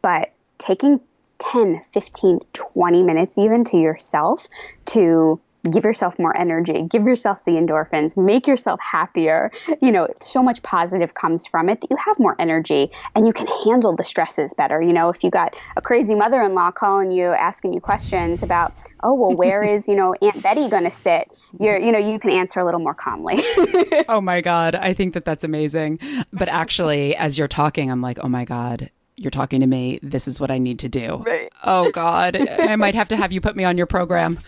But 0.00 0.32
taking 0.58 1.00
10, 1.38 1.82
15, 1.92 2.40
20 2.52 3.02
minutes 3.02 3.38
even 3.38 3.64
to 3.64 3.76
yourself 3.76 4.46
to 4.86 5.40
give 5.70 5.84
yourself 5.84 6.18
more 6.18 6.36
energy, 6.36 6.86
give 6.88 7.04
yourself 7.04 7.44
the 7.44 7.52
endorphins, 7.52 8.16
make 8.16 8.46
yourself 8.46 8.80
happier. 8.80 9.50
You 9.80 9.92
know, 9.92 10.08
so 10.20 10.42
much 10.42 10.62
positive 10.62 11.14
comes 11.14 11.46
from 11.46 11.68
it 11.68 11.80
that 11.80 11.90
you 11.90 11.96
have 11.96 12.18
more 12.18 12.34
energy 12.38 12.90
and 13.14 13.26
you 13.26 13.32
can 13.32 13.46
handle 13.64 13.94
the 13.94 14.04
stresses 14.04 14.54
better. 14.54 14.80
You 14.82 14.92
know, 14.92 15.08
if 15.08 15.22
you 15.22 15.30
got 15.30 15.54
a 15.76 15.82
crazy 15.82 16.14
mother 16.14 16.42
in 16.42 16.54
law 16.54 16.70
calling 16.70 17.12
you, 17.12 17.26
asking 17.26 17.74
you 17.74 17.80
questions 17.80 18.42
about, 18.42 18.72
oh, 19.02 19.14
well, 19.14 19.34
where 19.34 19.62
is, 19.72 19.88
you 19.88 19.94
know, 19.94 20.14
Aunt 20.20 20.42
Betty 20.42 20.68
going 20.68 20.84
to 20.84 20.90
sit? 20.90 21.30
You're, 21.60 21.78
you 21.78 21.92
know, 21.92 21.98
you 21.98 22.18
can 22.18 22.30
answer 22.30 22.60
a 22.60 22.64
little 22.64 22.80
more 22.80 22.94
calmly. 22.94 23.36
oh 24.08 24.20
my 24.20 24.40
God. 24.40 24.74
I 24.74 24.92
think 24.92 25.14
that 25.14 25.24
that's 25.24 25.44
amazing. 25.44 25.98
But 26.32 26.48
actually, 26.48 27.14
as 27.16 27.38
you're 27.38 27.48
talking, 27.48 27.90
I'm 27.90 28.02
like, 28.02 28.18
oh 28.20 28.28
my 28.28 28.44
God, 28.44 28.90
you're 29.16 29.30
talking 29.30 29.60
to 29.60 29.66
me. 29.66 30.00
This 30.02 30.26
is 30.26 30.40
what 30.40 30.50
I 30.50 30.58
need 30.58 30.80
to 30.80 30.88
do. 30.88 31.22
Right. 31.24 31.52
Oh 31.62 31.90
God, 31.90 32.36
I 32.36 32.76
might 32.76 32.94
have 32.94 33.08
to 33.08 33.16
have 33.16 33.30
you 33.30 33.40
put 33.40 33.54
me 33.54 33.64
on 33.64 33.76
your 33.76 33.86
program. 33.86 34.40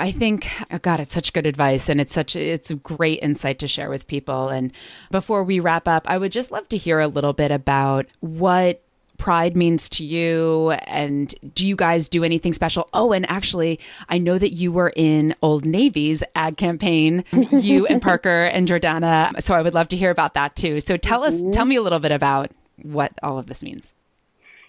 I 0.00 0.12
think, 0.12 0.48
oh 0.70 0.78
God, 0.78 1.00
it's 1.00 1.14
such 1.14 1.32
good 1.32 1.46
advice 1.46 1.88
and 1.88 2.00
it's 2.00 2.12
such, 2.12 2.34
it's 2.34 2.70
a 2.70 2.76
great 2.76 3.20
insight 3.22 3.58
to 3.60 3.68
share 3.68 3.90
with 3.90 4.06
people. 4.06 4.48
And 4.48 4.72
before 5.10 5.44
we 5.44 5.60
wrap 5.60 5.86
up, 5.86 6.04
I 6.08 6.18
would 6.18 6.32
just 6.32 6.50
love 6.50 6.68
to 6.70 6.76
hear 6.76 7.00
a 7.00 7.06
little 7.08 7.32
bit 7.32 7.50
about 7.50 8.06
what 8.20 8.82
Pride 9.20 9.54
means 9.54 9.90
to 9.90 10.04
you, 10.04 10.70
and 10.70 11.34
do 11.54 11.68
you 11.68 11.76
guys 11.76 12.08
do 12.08 12.24
anything 12.24 12.54
special? 12.54 12.88
Oh, 12.94 13.12
and 13.12 13.30
actually, 13.30 13.78
I 14.08 14.16
know 14.16 14.38
that 14.38 14.54
you 14.54 14.72
were 14.72 14.94
in 14.96 15.34
Old 15.42 15.66
Navy's 15.66 16.22
ad 16.34 16.56
campaign, 16.56 17.24
you 17.52 17.86
and 17.86 18.00
Parker 18.00 18.44
and 18.44 18.66
Jordana. 18.66 19.42
So 19.42 19.54
I 19.54 19.60
would 19.60 19.74
love 19.74 19.88
to 19.88 19.96
hear 19.96 20.10
about 20.10 20.32
that 20.34 20.56
too. 20.56 20.80
So 20.80 20.96
tell 20.96 21.22
us, 21.22 21.42
mm-hmm. 21.42 21.50
tell 21.50 21.66
me 21.66 21.76
a 21.76 21.82
little 21.82 21.98
bit 21.98 22.12
about 22.12 22.52
what 22.80 23.12
all 23.22 23.38
of 23.38 23.46
this 23.46 23.62
means. 23.62 23.92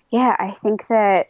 Yeah, 0.10 0.36
I 0.38 0.52
think 0.52 0.88
that, 0.88 1.30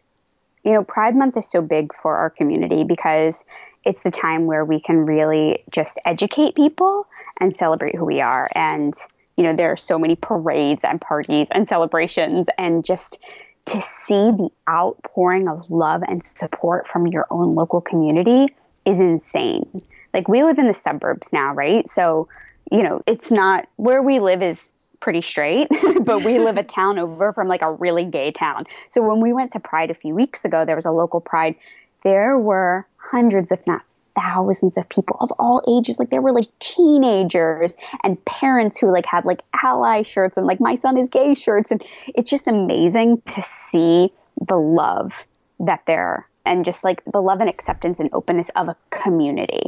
you 0.63 0.71
know, 0.71 0.83
Pride 0.83 1.15
Month 1.15 1.37
is 1.37 1.47
so 1.47 1.61
big 1.61 1.93
for 1.93 2.17
our 2.17 2.31
community 2.31 2.83
because 2.83 3.45
it's 3.83 4.03
the 4.03 4.11
time 4.11 4.45
where 4.45 4.63
we 4.63 4.79
can 4.79 5.05
really 5.05 5.63
just 5.71 5.99
educate 6.05 6.55
people 6.55 7.07
and 7.39 7.53
celebrate 7.53 7.95
who 7.95 8.05
we 8.05 8.21
are. 8.21 8.49
And, 8.53 8.93
you 9.37 9.43
know, 9.43 9.53
there 9.53 9.71
are 9.71 9.77
so 9.77 9.97
many 9.97 10.15
parades 10.15 10.83
and 10.83 11.01
parties 11.01 11.49
and 11.51 11.67
celebrations, 11.67 12.47
and 12.57 12.85
just 12.85 13.23
to 13.65 13.79
see 13.81 14.31
the 14.31 14.49
outpouring 14.69 15.47
of 15.47 15.69
love 15.71 16.03
and 16.07 16.23
support 16.23 16.87
from 16.87 17.07
your 17.07 17.25
own 17.29 17.55
local 17.55 17.81
community 17.81 18.53
is 18.85 18.99
insane. 18.99 19.81
Like, 20.13 20.27
we 20.27 20.43
live 20.43 20.59
in 20.59 20.67
the 20.67 20.73
suburbs 20.73 21.31
now, 21.31 21.53
right? 21.53 21.87
So, 21.87 22.27
you 22.71 22.83
know, 22.83 23.01
it's 23.07 23.31
not 23.31 23.67
where 23.77 24.01
we 24.01 24.19
live 24.19 24.41
is 24.41 24.69
pretty 25.01 25.21
straight, 25.21 25.67
but 26.03 26.23
we 26.23 26.39
live 26.39 26.57
a 26.57 26.63
town 26.77 26.97
over 26.97 27.33
from 27.33 27.47
like 27.47 27.61
a 27.61 27.73
really 27.73 28.05
gay 28.05 28.31
town. 28.31 28.65
So 28.87 29.01
when 29.01 29.19
we 29.19 29.33
went 29.33 29.51
to 29.53 29.59
Pride 29.59 29.91
a 29.91 29.93
few 29.93 30.15
weeks 30.15 30.45
ago, 30.45 30.63
there 30.63 30.75
was 30.75 30.85
a 30.85 30.91
local 30.91 31.19
Pride. 31.19 31.55
There 32.03 32.37
were 32.37 32.87
hundreds, 32.97 33.51
if 33.51 33.65
not 33.67 33.83
thousands 34.15 34.77
of 34.77 34.87
people 34.89 35.17
of 35.19 35.31
all 35.39 35.63
ages. 35.67 35.99
Like 35.99 36.09
there 36.09 36.21
were 36.21 36.31
like 36.31 36.47
teenagers 36.59 37.75
and 38.03 38.23
parents 38.25 38.77
who 38.77 38.91
like 38.91 39.05
had 39.05 39.25
like 39.25 39.41
ally 39.63 40.01
shirts 40.01 40.37
and 40.37 40.47
like 40.47 40.59
my 40.59 40.75
son 40.75 40.97
is 40.97 41.09
gay 41.09 41.33
shirts. 41.33 41.71
And 41.71 41.83
it's 42.07 42.29
just 42.29 42.47
amazing 42.47 43.21
to 43.27 43.41
see 43.41 44.11
the 44.45 44.57
love 44.57 45.25
that 45.59 45.85
there 45.85 46.27
and 46.45 46.65
just 46.65 46.83
like 46.83 47.03
the 47.05 47.21
love 47.21 47.39
and 47.39 47.49
acceptance 47.49 47.99
and 47.99 48.09
openness 48.13 48.49
of 48.55 48.67
a 48.67 48.75
community. 48.89 49.63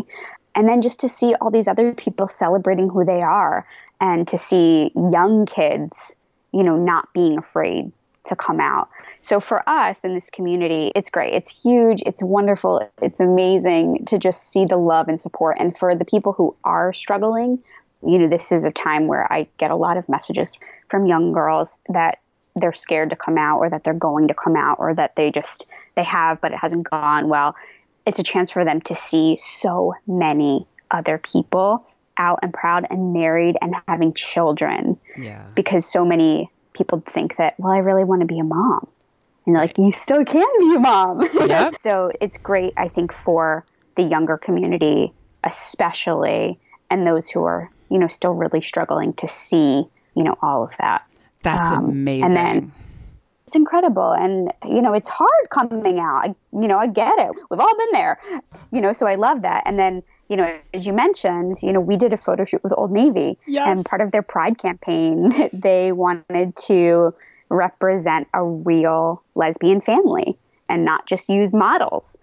And 0.56 0.68
then 0.68 0.82
just 0.82 1.00
to 1.02 1.10
see 1.10 1.36
all 1.36 1.52
these 1.52 1.68
other 1.68 1.94
people 1.94 2.28
celebrating 2.28 2.90
who 2.90 3.06
they 3.06 3.22
are 3.22 3.68
and 4.00 4.28
to 4.28 4.38
see 4.38 4.92
young 4.96 5.46
kids, 5.46 6.16
you 6.52 6.64
know, 6.64 6.76
not 6.76 7.12
being 7.14 7.38
afraid 7.38 7.92
to 8.26 8.36
come 8.36 8.60
out. 8.60 8.90
So 9.22 9.40
for 9.40 9.68
us 9.68 10.04
in 10.04 10.14
this 10.14 10.30
community, 10.30 10.92
it's 10.96 11.10
great. 11.10 11.34
It's 11.34 11.64
huge. 11.64 12.02
It's 12.06 12.24
wonderful. 12.24 12.90
It's 13.02 13.20
amazing 13.20 14.06
to 14.06 14.18
just 14.18 14.52
see 14.52 14.66
the 14.66 14.78
love 14.78 15.08
and 15.08 15.20
support. 15.20 15.58
And 15.60 15.78
for 15.78 15.96
the 15.96 16.06
people 16.06 16.34
who 16.34 16.56
are 16.64 16.94
struggling, 16.94 17.64
you 18.06 18.20
know, 18.20 18.28
this 18.28 18.52
is 18.52 18.66
a 18.66 18.72
time 18.72 19.08
where 19.08 19.32
I 19.32 19.48
get 19.58 19.72
a 19.72 19.76
lot 19.76 19.98
of 19.98 20.08
messages 20.10 20.60
from 20.88 21.06
young 21.06 21.32
girls 21.32 21.80
that 21.90 22.20
they're 22.56 22.74
scared 22.74 23.10
to 23.10 23.16
come 23.16 23.38
out 23.38 23.60
or 23.60 23.70
that 23.70 23.84
they're 23.84 23.94
going 23.94 24.28
to 24.28 24.34
come 24.34 24.56
out 24.56 24.78
or 24.80 24.94
that 24.94 25.16
they 25.16 25.32
just 25.32 25.66
they 25.96 26.04
have 26.04 26.40
but 26.40 26.54
it 26.54 26.60
hasn't 26.60 26.90
gone 26.90 27.30
well. 27.30 27.56
It's 28.06 28.20
a 28.20 28.24
chance 28.24 28.52
for 28.52 28.66
them 28.66 28.82
to 28.82 28.96
see 28.96 29.38
so 29.38 29.94
many 30.06 30.68
other 30.92 31.18
people 31.18 31.88
out 32.18 32.40
and 32.44 32.54
proud 32.54 32.86
and 32.90 33.14
married 33.14 33.58
and 33.62 33.76
having 33.88 34.14
children. 34.14 35.00
Yeah. 35.18 35.48
Because 35.56 35.86
so 35.90 36.06
many 36.06 36.52
people 36.74 37.02
think 37.06 37.38
that, 37.38 37.56
well, 37.60 37.74
I 37.74 37.80
really 37.80 38.04
want 38.04 38.22
to 38.22 38.28
be 38.28 38.40
a 38.40 38.44
mom. 38.44 38.88
And 39.46 39.56
like, 39.56 39.78
you 39.78 39.92
still 39.92 40.24
can 40.24 40.48
be 40.60 40.76
a 40.76 40.80
mom. 40.80 41.28
Yep. 41.34 41.76
so 41.78 42.12
it's 42.22 42.38
great, 42.38 42.74
I 42.78 42.88
think, 42.88 43.12
for 43.12 43.66
the 43.96 44.04
younger 44.04 44.38
community, 44.38 45.14
especially, 45.44 46.60
and 46.90 47.06
those 47.06 47.30
who 47.30 47.44
are, 47.44 47.70
you 47.90 48.00
know, 48.00 48.08
still 48.08 48.32
really 48.32 48.62
struggling 48.62 49.14
to 49.14 49.28
see, 49.28 49.84
you 50.16 50.24
know, 50.24 50.38
all 50.42 50.64
of 50.64 50.76
that. 50.78 51.06
That's 51.44 51.72
um, 51.72 51.90
amazing. 51.90 52.24
And 52.24 52.36
then 52.36 52.72
it's 53.46 53.56
incredible. 53.56 54.14
And, 54.14 54.54
you 54.64 54.82
know, 54.82 54.94
it's 54.94 55.10
hard 55.10 55.50
coming 55.50 56.00
out. 56.00 56.30
I, 56.30 56.36
you 56.60 56.68
know, 56.68 56.80
I 56.80 56.88
get 56.88 57.20
it. 57.20 57.32
We've 57.50 57.60
all 57.60 57.78
been 57.78 57.92
there, 57.92 58.20
you 58.72 58.82
know, 58.82 58.94
so 58.94 59.06
I 59.06 59.16
love 59.16 59.42
that. 59.42 59.64
And 59.66 59.78
then, 59.78 60.04
you 60.34 60.38
know, 60.38 60.60
as 60.74 60.88
you 60.88 60.94
mentioned, 60.94 61.58
you 61.62 61.72
know, 61.72 61.80
we 61.80 61.96
did 61.96 62.12
a 62.12 62.18
photo 62.18 62.44
shoot 62.44 62.64
with 62.64 62.74
Old 62.76 62.92
Navy, 62.92 63.38
yes. 63.46 63.68
and 63.68 63.86
part 63.86 64.02
of 64.02 64.12
their 64.12 64.24
Pride 64.24 64.58
campaign, 64.58 65.32
they 65.54 65.92
wanted 65.92 66.56
to 66.56 67.14
represent 67.50 68.28
a 68.34 68.44
real 68.44 69.22
lesbian 69.36 69.80
family 69.80 70.36
and 70.68 70.84
not 70.84 71.06
just 71.06 71.30
use 71.30 71.54
models. 71.54 72.18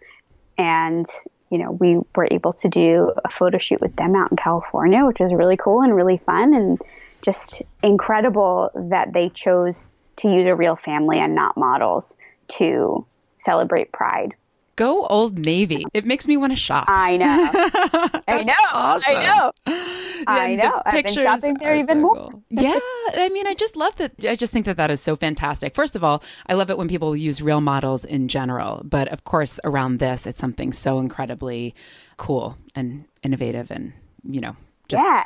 And 0.59 1.07
you 1.51 1.59
know, 1.59 1.71
we 1.71 2.01
were 2.17 2.27
able 2.33 2.53
to 2.53 2.69
do 2.69 3.13
a 3.25 3.31
photo 3.31 3.59
shoot 3.59 3.81
with 3.81 3.95
them 3.95 4.17
out 4.17 4.33
in 4.33 4.37
California, 4.37 5.05
which 5.05 5.21
was 5.21 5.33
really 5.33 5.57
cool 5.57 5.83
and 5.83 5.95
really 5.95 6.17
fun 6.17 6.53
and 6.53 6.81
just 7.23 7.63
incredible 7.81 8.73
that 8.75 9.13
they 9.13 9.29
chose 9.29 9.93
to 10.17 10.29
use 10.29 10.49
a 10.49 10.57
real 10.57 10.75
family 10.75 11.21
and 11.21 11.37
not 11.37 11.57
models 11.57 12.17
to 12.49 13.07
celebrate 13.37 13.93
Pride. 13.93 14.35
Go 14.81 15.05
Old 15.09 15.39
Navy. 15.39 15.85
It 15.93 16.07
makes 16.07 16.27
me 16.27 16.39
want 16.39 16.53
to 16.53 16.57
shop. 16.57 16.87
I 16.89 17.19
know. 17.19 17.27
I 18.27 18.43
know. 18.43 18.55
Awesome. 18.73 19.15
I 19.15 19.23
know. 19.23 19.53
I 20.27 20.55
know. 20.55 20.83
I've 20.87 21.05
been 21.05 21.13
shopping 21.13 21.59
there 21.61 21.77
even 21.77 21.99
so 21.99 22.01
more. 22.01 22.15
Cool. 22.17 22.43
yeah. 22.49 22.79
I 23.13 23.29
mean, 23.31 23.47
I 23.47 23.53
just 23.53 23.77
love 23.77 23.95
that. 23.97 24.13
I 24.27 24.37
just 24.37 24.55
think 24.55 24.65
that 24.65 24.79
that 24.79 24.91
is 24.91 25.03
so 25.03 25.17
fantastic. 25.17 25.75
First 25.75 25.97
of 25.97 26.03
all, 26.03 26.23
I 26.47 26.55
love 26.55 26.71
it 26.71 26.79
when 26.79 26.89
people 26.89 27.15
use 27.15 27.43
real 27.43 27.61
models 27.61 28.07
in 28.07 28.27
general. 28.29 28.81
But 28.83 29.09
of 29.09 29.25
course, 29.25 29.61
around 29.65 29.99
this, 29.99 30.27
it's 30.27 30.41
something 30.41 30.73
so 30.73 30.99
incredibly 30.99 31.75
cool 32.17 32.57
and 32.75 33.05
innovative 33.23 33.71
and, 33.71 33.93
you 34.25 34.41
know, 34.41 34.57
just. 34.89 35.05
Yeah. 35.05 35.25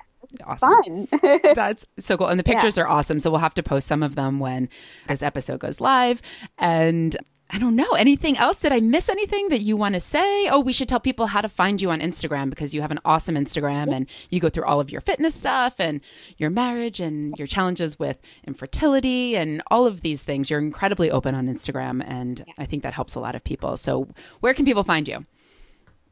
awesome. 0.49 1.07
fun. 1.07 1.39
That's 1.55 1.87
so 2.01 2.17
cool. 2.17 2.27
And 2.27 2.41
the 2.41 2.45
pictures 2.45 2.77
yeah. 2.77 2.83
are 2.83 2.89
awesome. 2.89 3.21
So 3.21 3.31
we'll 3.31 3.39
have 3.39 3.55
to 3.55 3.63
post 3.63 3.87
some 3.87 4.03
of 4.03 4.17
them 4.17 4.41
when 4.41 4.69
this 5.07 5.23
episode 5.23 5.61
goes 5.61 5.81
live. 5.81 6.21
And 6.59 7.17
I 7.55 7.59
don't 7.59 7.77
know. 7.77 7.93
Anything 7.93 8.37
else? 8.37 8.63
Did 8.63 8.73
I 8.73 8.81
miss 8.81 9.09
anything 9.09 9.49
that 9.51 9.61
you 9.61 9.77
want 9.77 9.95
to 9.95 10.01
say? 10.01 10.49
Oh, 10.49 10.59
we 10.59 10.73
should 10.73 10.89
tell 10.89 10.99
people 10.99 11.29
how 11.29 11.41
to 11.41 11.49
find 11.49 11.81
you 11.81 11.89
on 11.93 12.01
Instagram 12.01 12.51
because 12.51 12.75
you 12.75 12.81
have 12.81 12.91
an 12.91 12.99
awesome 13.05 13.37
Instagram 13.37 13.93
and 13.93 14.09
you 14.29 14.41
go 14.41 14.49
through 14.49 14.65
all 14.65 14.81
of 14.81 14.91
your 14.91 15.01
fitness 15.01 15.37
stuff 15.37 15.79
and 15.79 16.01
your 16.37 16.51
marriage 16.51 16.99
and 16.99 17.33
your 17.39 17.47
challenges 17.47 17.97
with 17.97 18.21
infertility 18.45 19.37
and 19.37 19.63
all 19.71 19.87
of 19.87 20.01
these 20.01 20.25
things. 20.25 20.51
You're 20.51 20.59
incredibly 20.59 21.13
open 21.13 21.37
on 21.37 21.47
Instagram 21.47 22.05
and 22.05 22.43
yes. 22.45 22.57
I 22.59 22.67
think 22.67 22.83
that 22.83 22.93
helps 22.93 23.15
a 23.15 23.21
lot 23.21 23.37
of 23.37 23.45
people. 23.45 23.77
So, 23.77 24.09
where 24.41 24.53
can 24.53 24.65
people 24.65 24.83
find 24.83 25.07
you? 25.07 25.25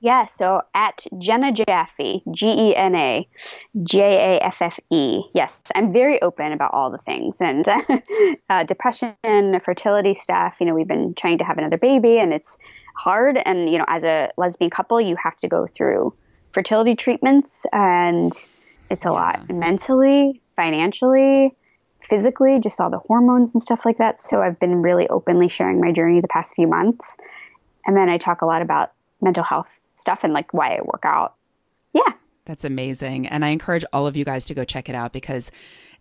Yeah, 0.03 0.27
so 0.27 0.63
at 0.75 1.07
Gena 1.17 1.53
Jaffe, 1.53 2.25
G 2.33 2.47
E 2.49 2.75
N 2.75 2.97
A 2.97 3.29
J 3.85 4.01
A 4.01 4.45
F 4.45 4.57
F 4.61 4.81
E. 4.91 5.23
Yes, 5.33 5.61
I'm 5.77 5.93
very 5.93 6.21
open 6.23 6.51
about 6.51 6.75
all 6.75 6.91
the 6.91 6.99
things 6.99 7.41
and 7.41 7.65
uh, 8.51 8.65
depression, 8.65 9.15
fertility 9.61 10.13
stuff. 10.13 10.57
You 10.59 10.67
know, 10.67 10.75
we've 10.75 10.89
been 10.89 11.15
trying 11.15 11.39
to 11.39 11.45
have 11.45 11.57
another 11.57 11.79
baby 11.79 12.19
and 12.19 12.35
it's 12.35 12.59
hard. 12.97 13.39
And, 13.47 13.71
you 13.71 13.79
know, 13.79 13.85
as 13.87 14.03
a 14.03 14.29
lesbian 14.37 14.73
couple, 14.73 15.01
you 15.01 15.15
have 15.23 15.39
to 15.39 15.47
go 15.47 15.69
through 15.69 16.13
fertility 16.53 16.97
treatments 16.97 17.65
and 17.73 18.33
it's 18.91 19.05
a 19.05 19.09
yeah. 19.09 19.13
lot 19.13 19.51
mentally, 19.51 20.41
financially, 20.43 21.55
physically, 22.01 22.59
just 22.59 22.81
all 22.81 22.91
the 22.91 22.99
hormones 22.99 23.55
and 23.55 23.63
stuff 23.63 23.87
like 23.87 23.99
that. 23.99 24.19
So 24.19 24.43
I've 24.43 24.59
been 24.59 24.83
really 24.83 25.09
openly 25.11 25.47
sharing 25.47 25.81
my 25.81 25.93
journey 25.93 26.21
the 26.21 26.27
past 26.27 26.57
few 26.57 26.67
months. 26.67 27.19
And 27.87 27.97
then 27.97 28.09
I 28.09 28.19
talk 28.19 28.43
a 28.43 28.47
lot 28.47 28.63
about 28.63 28.91
mental 29.21 29.45
health 29.45 29.79
stuff 30.03 30.25
and 30.25 30.35
like 30.35 30.53
why 30.53 30.77
I 30.77 30.83
work 30.83 31.05
out. 31.05 31.35
Yeah. 31.95 32.13
That's 32.45 32.65
amazing. 32.65 33.27
And 33.29 33.45
I 33.45 33.49
encourage 33.49 33.85
all 33.93 34.07
of 34.07 34.17
you 34.17 34.25
guys 34.25 34.47
to 34.47 34.55
go 34.55 34.65
check 34.65 34.89
it 34.89 34.95
out 34.95 35.13
because 35.13 35.51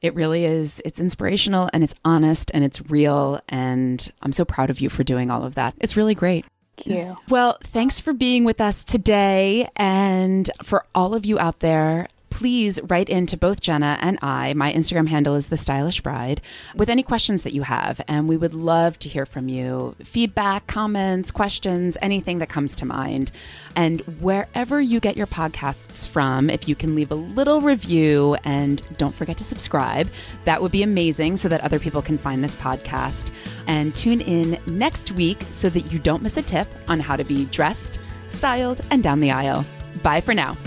it 0.02 0.16
really 0.16 0.44
is 0.44 0.82
it's 0.84 1.00
inspirational 1.00 1.70
and 1.72 1.84
it's 1.84 1.94
honest 2.04 2.50
and 2.54 2.64
it's 2.64 2.82
real 2.90 3.40
and 3.48 4.12
I'm 4.22 4.34
so 4.34 4.44
proud 4.44 4.70
of 4.70 4.80
you 4.82 4.90
for 4.90 5.04
doing 5.04 5.30
all 5.30 5.44
of 5.44 5.56
that. 5.56 5.76
It's 5.80 5.96
really 5.96 6.16
great. 6.16 6.46
Thank 6.78 6.88
you. 6.88 7.18
Well, 7.30 7.60
thanks 7.64 8.00
for 8.00 8.12
being 8.12 8.44
with 8.44 8.60
us 8.60 8.84
today 8.84 9.70
and 9.76 10.50
for 10.64 10.86
all 10.96 11.14
of 11.14 11.26
you 11.26 11.38
out 11.38 11.60
there 11.60 12.08
please 12.42 12.80
write 12.86 13.08
in 13.08 13.28
to 13.28 13.38
both 13.38 13.62
Gena 13.62 14.00
and 14.02 14.18
I. 14.24 14.56
My 14.56 14.74
Instagram 14.74 15.08
handle 15.08 15.36
is 15.36 15.50
The 15.50 15.58
Stylish 15.58 16.02
Bride 16.02 16.42
with 16.76 16.90
any 16.90 17.04
questions 17.04 17.44
that 17.44 17.54
you 17.54 17.62
have. 17.62 18.02
And 18.08 18.28
we 18.28 18.36
would 18.36 18.56
love 18.56 18.98
to 18.98 19.10
hear 19.10 19.28
from 19.28 19.48
you 19.48 19.96
feedback, 20.04 20.66
comments, 20.66 21.30
questions, 21.30 22.00
anything 22.02 22.40
that 22.40 22.50
comes 22.50 22.76
to 22.78 22.86
mind. 22.88 23.32
And 23.76 24.02
wherever 24.20 24.82
you 24.82 25.00
get 25.00 25.16
your 25.18 25.28
podcasts 25.28 26.08
from, 26.08 26.50
if 26.50 26.68
you 26.68 26.74
can 26.74 26.96
leave 26.96 27.12
a 27.12 27.16
little 27.16 27.62
review 27.62 28.36
and 28.44 28.82
don't 28.98 29.14
forget 29.14 29.38
to 29.38 29.44
subscribe, 29.44 30.10
that 30.46 30.64
would 30.64 30.72
be 30.72 30.82
amazing 30.82 31.38
so 31.38 31.48
that 31.48 31.62
other 31.62 31.78
people 31.78 32.02
can 32.02 32.18
find 32.18 32.44
this 32.44 32.56
podcast. 32.56 33.30
And 33.68 33.96
tune 33.96 34.22
in 34.22 34.58
next 34.66 35.12
week 35.12 35.46
so 35.52 35.70
that 35.70 35.92
you 35.92 36.00
don't 36.00 36.24
miss 36.24 36.38
a 36.38 36.42
tip 36.42 36.68
on 36.88 37.02
how 37.02 37.16
to 37.16 37.24
be 37.24 37.46
dressed, 37.46 38.00
styled, 38.30 38.82
and 38.90 39.04
down 39.04 39.20
the 39.20 39.30
aisle. 39.30 39.64
Bye 40.02 40.22
for 40.22 40.34
now. 40.34 40.58